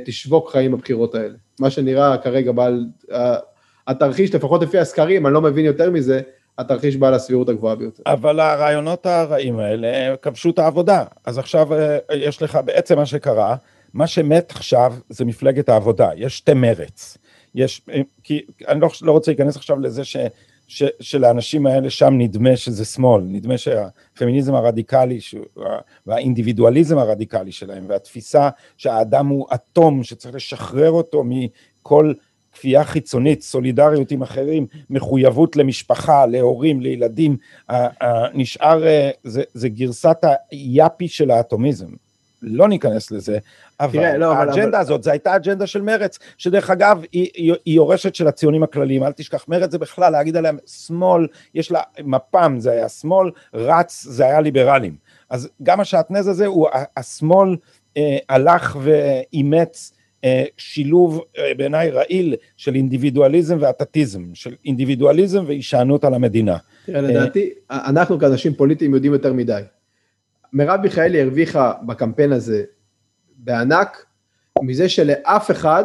[0.04, 1.34] תשבוק חיים בבחירות האלה.
[1.60, 2.86] מה שנראה כרגע בעל,
[3.86, 6.20] התרחיש, לפחות לפי הסקרים, אני לא מבין יותר מזה,
[6.60, 8.02] התרחיש בעל הסבירות הגבוהה ביותר.
[8.06, 11.04] אבל הרעיונות הרעים האלה כבשו את העבודה.
[11.24, 13.56] אז עכשיו אה, יש לך, בעצם מה שקרה,
[13.94, 17.18] מה שמת עכשיו זה מפלגת העבודה, יש שתי מרץ.
[17.54, 20.02] יש, אה, כי אני לא, לא רוצה להיכנס עכשיו לזה
[20.70, 25.18] ש, ש, שלאנשים האלה שם נדמה שזה שמאל, נדמה שהפמיניזם הרדיקלי
[26.06, 32.12] והאינדיבידואליזם הרדיקלי שלהם והתפיסה שהאדם הוא אטום שצריך לשחרר אותו מכל
[32.52, 37.36] כפייה חיצונית, סולידריות עם אחרים, מחויבות למשפחה, להורים, לילדים,
[38.34, 41.90] נשאר, אה, זה, זה גרסת היאפי של האטומיזם.
[42.42, 43.38] לא ניכנס לזה,
[43.80, 44.74] אבל תראה, לא, האג'נדה אבל...
[44.76, 49.04] הזאת, זו הייתה אג'נדה של מרץ, שדרך אגב, היא, היא, היא יורשת של הציונים הכלליים,
[49.04, 54.04] אל תשכח, מרץ זה בכלל להגיד עליהם שמאל, יש לה, מפ"ם זה היה שמאל, רץ
[54.08, 54.96] זה היה ליברלים.
[55.30, 57.56] אז גם השעטנז הזה, הוא, השמאל
[57.96, 59.92] אה, הלך ואימץ
[60.24, 66.56] אה, שילוב אה, בעיניי רעיל של אינדיבידואליזם ואטטיזם, של אינדיבידואליזם והישענות על המדינה.
[66.86, 69.62] תראה, לדעתי, אנחנו כאנשים פוליטיים יודעים יותר מדי.
[70.52, 72.64] מרב מיכאלי הרוויחה בקמפיין הזה
[73.36, 74.06] בענק,
[74.62, 75.84] מזה שלאף אחד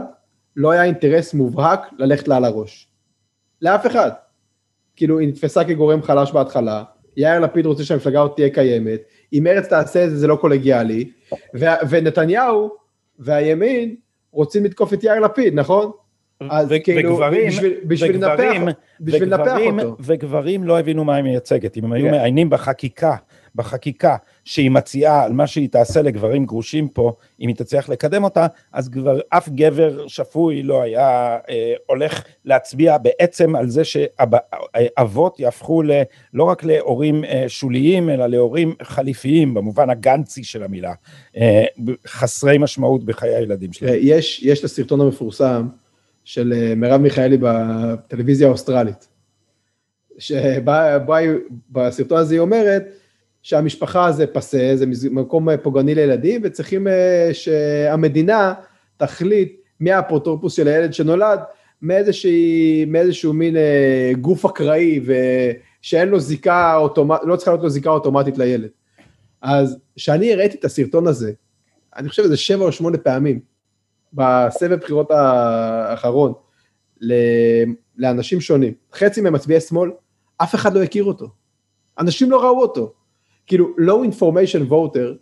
[0.55, 2.87] לא היה אינטרס מובהק ללכת לה על הראש.
[3.61, 4.11] לאף אחד.
[4.95, 6.83] כאילו, היא נתפסה כגורם חלש בהתחלה,
[7.17, 9.01] יאיר לפיד רוצה שהמפלגה עוד תהיה קיימת,
[9.33, 11.11] אם מרצ תעשה את זה זה לא קולגיאלי,
[11.55, 12.75] ו- ונתניהו
[13.19, 13.95] והימין
[14.31, 15.91] רוצים לתקוף את יאיר לפיד, נכון?
[16.39, 20.03] אז ו- כאילו, וגברים, בשביל, בשביל וגברים, לנפח, בשביל וגברים, לנפח אותו.
[20.03, 22.11] וגברים לא הבינו מה היא מייצגת, אם הם היו כן.
[22.11, 23.15] מעיינים בחקיקה
[23.55, 24.15] בחקיקה
[24.45, 28.89] שהיא מציעה על מה שהיא תעשה לגברים גרושים פה, אם היא תצליח לקדם אותה, אז
[28.89, 35.91] כבר אף גבר שפוי לא היה אה, הולך להצביע בעצם על זה שאבות יהפכו ל,
[36.33, 40.93] לא רק להורים אה, שוליים, אלא להורים חליפיים, במובן הגנצי של המילה,
[41.37, 41.65] אה,
[42.07, 43.95] חסרי משמעות בחיי הילדים שלהם.
[44.01, 45.67] יש, יש את הסרטון המפורסם
[46.25, 49.07] של אה, מרב מיכאלי בטלוויזיה האוסטרלית.
[50.17, 52.83] שבסרטון הזה היא אומרת,
[53.41, 58.53] שהמשפחה זה פסה, זה מקום פוגעני לילדים, וצריכים אה, שהמדינה
[58.97, 61.39] תחליט מי האפוטרופוס של הילד שנולד,
[61.81, 67.89] מאיזושהי, מאיזשהו מין אה, גוף אקראי, ושאין לו זיקה אוטומטית, לא צריכה להיות לו זיקה
[67.89, 68.69] אוטומטית לילד.
[69.41, 71.31] אז כשאני הראיתי את הסרטון הזה,
[71.97, 73.39] אני חושב שזה שבע או שמונה פעמים,
[74.15, 76.33] בסבב בחירות האחרון,
[77.97, 79.91] לאנשים שונים, חצי מהם מצביעי שמאל,
[80.37, 81.27] אף אחד לא הכיר אותו.
[81.99, 82.93] אנשים לא ראו אותו.
[83.47, 85.13] כאילו, low information voter,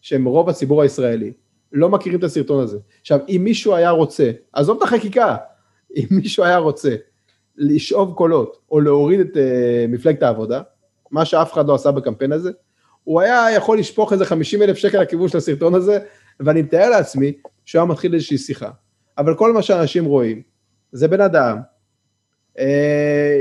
[0.00, 1.32] שהם רוב הציבור הישראלי,
[1.72, 2.78] לא מכירים את הסרטון הזה.
[3.00, 5.36] עכשיו, אם מישהו היה רוצה, עזוב את החקיקה,
[5.96, 6.94] אם מישהו היה רוצה
[7.56, 9.38] לשאוב קולות, או להוריד את uh,
[9.88, 10.62] מפלגת העבודה,
[11.10, 12.50] מה שאף אחד לא עשה בקמפיין הזה,
[13.04, 15.98] הוא היה יכול לשפוך איזה 50 אלף שקל לכיוון של הסרטון הזה,
[16.40, 17.32] ואני מתאר לעצמי
[17.68, 18.70] שהוא היה מתחיל איזושהי שיחה.
[19.18, 20.42] אבל כל מה שאנשים רואים,
[20.92, 21.58] זה בן אדם,
[22.58, 23.40] אה,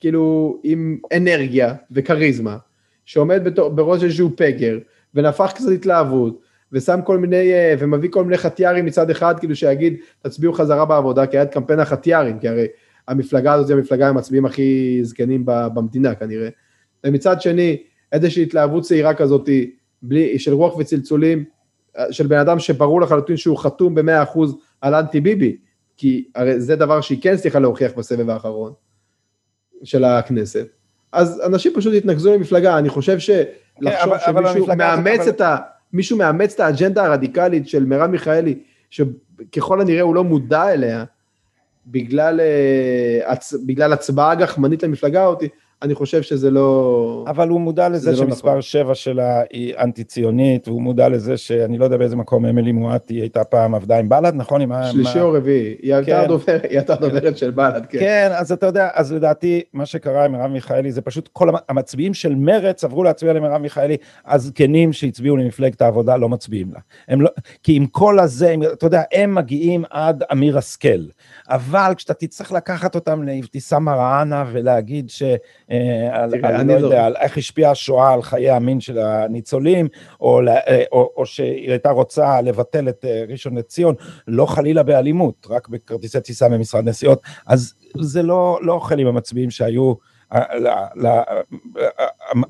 [0.00, 2.56] כאילו עם אנרגיה וכריזמה,
[3.04, 4.78] שעומד בתור, בראש איזשהו פגר,
[5.14, 6.40] ונפח קצת התלהבות,
[6.72, 11.26] ושם כל מיני, אה, ומביא כל מיני חטיארים מצד אחד, כאילו שיגיד, תצביעו חזרה בעבודה,
[11.26, 12.66] כי היה את קמפיין החטיארים, כי הרי
[13.08, 16.48] המפלגה הזאת היא המפלגה עם המצביעים הכי זקנים במדינה כנראה.
[17.06, 17.82] ומצד שני,
[18.12, 19.48] איזושהי התלהבות צעירה כזאת,
[20.02, 21.44] בלי, של רוח וצלצולים,
[22.10, 25.56] של בן אדם שברור לחלוטין שהוא חתום במאה אחוז על אנטי ביבי,
[25.96, 28.72] כי הרי זה דבר שהיא כן הצליחה להוכיח בסבב האחרון
[29.82, 30.66] של הכנסת.
[31.12, 35.28] אז אנשים פשוט התנקזו למפלגה, אני חושב שלחשוב כן, שמישהו מאמץ אבל...
[35.28, 35.56] את ה...
[35.92, 38.58] מישהו מאמץ את האג'נדה הרדיקלית של מרב מיכאלי,
[38.90, 41.04] שככל הנראה הוא לא מודע אליה,
[41.86, 43.34] בגלל, אה,
[43.66, 45.48] בגלל הצבעה גחמנית למפלגה אותי,
[45.84, 47.24] אני חושב שזה לא...
[47.26, 48.62] אבל הוא מודע לזה לא שמספר נכון.
[48.62, 53.14] 7 שלה היא אנטי ציונית, והוא מודע לזה שאני לא יודע באיזה מקום אמילי מואטי
[53.14, 54.60] הייתה פעם עבדה עם בל"ד, נכון?
[54.60, 55.24] עם שלישי מה...
[55.24, 56.28] או רביעי, היא הייתה כן.
[56.28, 57.98] דוברת, של בל"ד, כן.
[57.98, 62.14] כן, אז אתה יודע, אז לדעתי מה שקרה עם מרב מיכאלי זה פשוט כל המצביעים
[62.14, 66.80] של מרץ עברו להצביע למרב מיכאלי, הזקנים שהצביעו למפלגת העבודה לא מצביעים לה.
[67.08, 67.30] הם לא,
[67.62, 70.88] כי עם כל הזה, אתה יודע, הם מגיעים עד אמיר השכל,
[71.48, 75.22] אבל כשאתה תצטרך לקחת אותם לאבתיסאם מראענה ולהגיד ש...
[75.70, 79.88] אה, על, על, לא יודע, על איך השפיעה השואה על חיי המין של הניצולים,
[80.20, 83.94] או, אה, או, או שהיא הייתה רוצה לבטל את אה, ראשון לציון,
[84.28, 89.50] לא חלילה באלימות, רק בכרטיסי טיסה ממשרד נסיעות, אז זה לא, לא אוכל עם המצביעים
[89.50, 89.94] שהיו,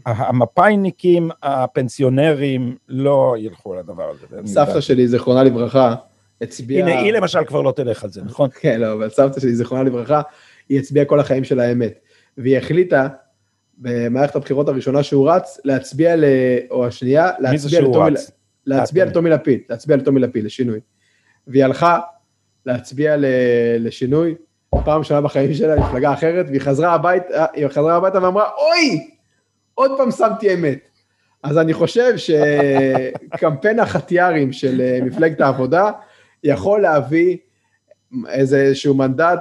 [0.06, 4.26] המפאיניקים, הפנסיונרים, לא ילכו לדבר הזה.
[4.46, 5.94] סבתא שלי, זיכרונה לברכה,
[6.44, 6.88] הצביעה...
[6.88, 8.48] הנה, היא למשל כבר לא תלך על זה, נכון?
[8.60, 10.22] כן, לא, אבל סבתא שלי, זיכרונה לברכה,
[10.68, 11.98] היא הצביעה כל החיים של האמת.
[12.38, 13.08] והיא החליטה
[13.78, 16.24] במערכת הבחירות הראשונה שהוא רץ, להצביע, ל...
[16.70, 18.10] או השנייה, להצביע לטומי,
[18.66, 20.80] להצביע לטומי לפיד, להצביע לטומי לפיד, לשינוי.
[21.46, 21.98] והיא הלכה
[22.66, 23.24] להצביע ל...
[23.78, 24.34] לשינוי,
[24.84, 29.08] פעם ראשונה בחיים שלה, מפלגה אחרת, והיא חזרה הביתה, היא חזרה הביתה ואמרה, אוי,
[29.74, 30.88] עוד פעם שמתי אמת.
[31.42, 35.90] אז אני חושב שקמפיין החטיארים של מפלגת העבודה
[36.44, 37.36] יכול להביא
[38.28, 39.40] איזשהו מנדט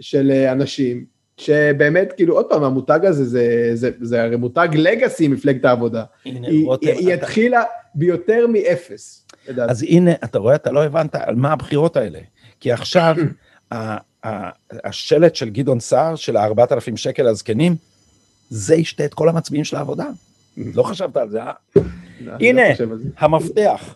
[0.00, 1.04] של אנשים
[1.36, 6.04] שבאמת, כאילו, עוד פעם, המותג הזה, זה, זה, זה הרי מותג לגאסי, מפלגת העבודה.
[6.26, 7.62] הנה, היא, רותם, היא, היא אתה- התחילה
[7.94, 9.26] ביותר מאפס.
[9.58, 12.18] אז הנה, אתה רואה, אתה לא הבנת על מה הבחירות האלה.
[12.60, 13.16] כי עכשיו,
[13.72, 13.96] ה-
[14.26, 14.50] ה-
[14.84, 17.76] השלט של גדעון סער, של ה-4,000 שקל הזקנים,
[18.50, 20.06] זה ישתה את כל המצביעים של העבודה.
[20.76, 21.52] לא חשבת על זה, אה?
[22.40, 22.62] הנה.
[22.80, 23.08] לא על זה.
[23.18, 23.94] המפתח.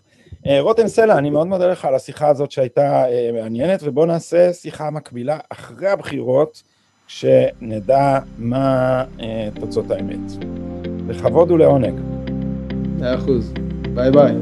[0.49, 4.53] אה, רותם סלע, אני מאוד מודה לך על השיחה הזאת שהייתה אה, מעניינת, ובואו נעשה
[4.53, 6.62] שיחה מקבילה אחרי הבחירות,
[7.07, 10.44] כשנדע מה אה, תוצאות האמת.
[11.09, 12.01] לכבוד ולעונג.
[12.99, 13.53] מאה אחוז.
[13.94, 14.34] ביי ביי.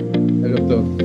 [0.45, 0.99] ערב טוב.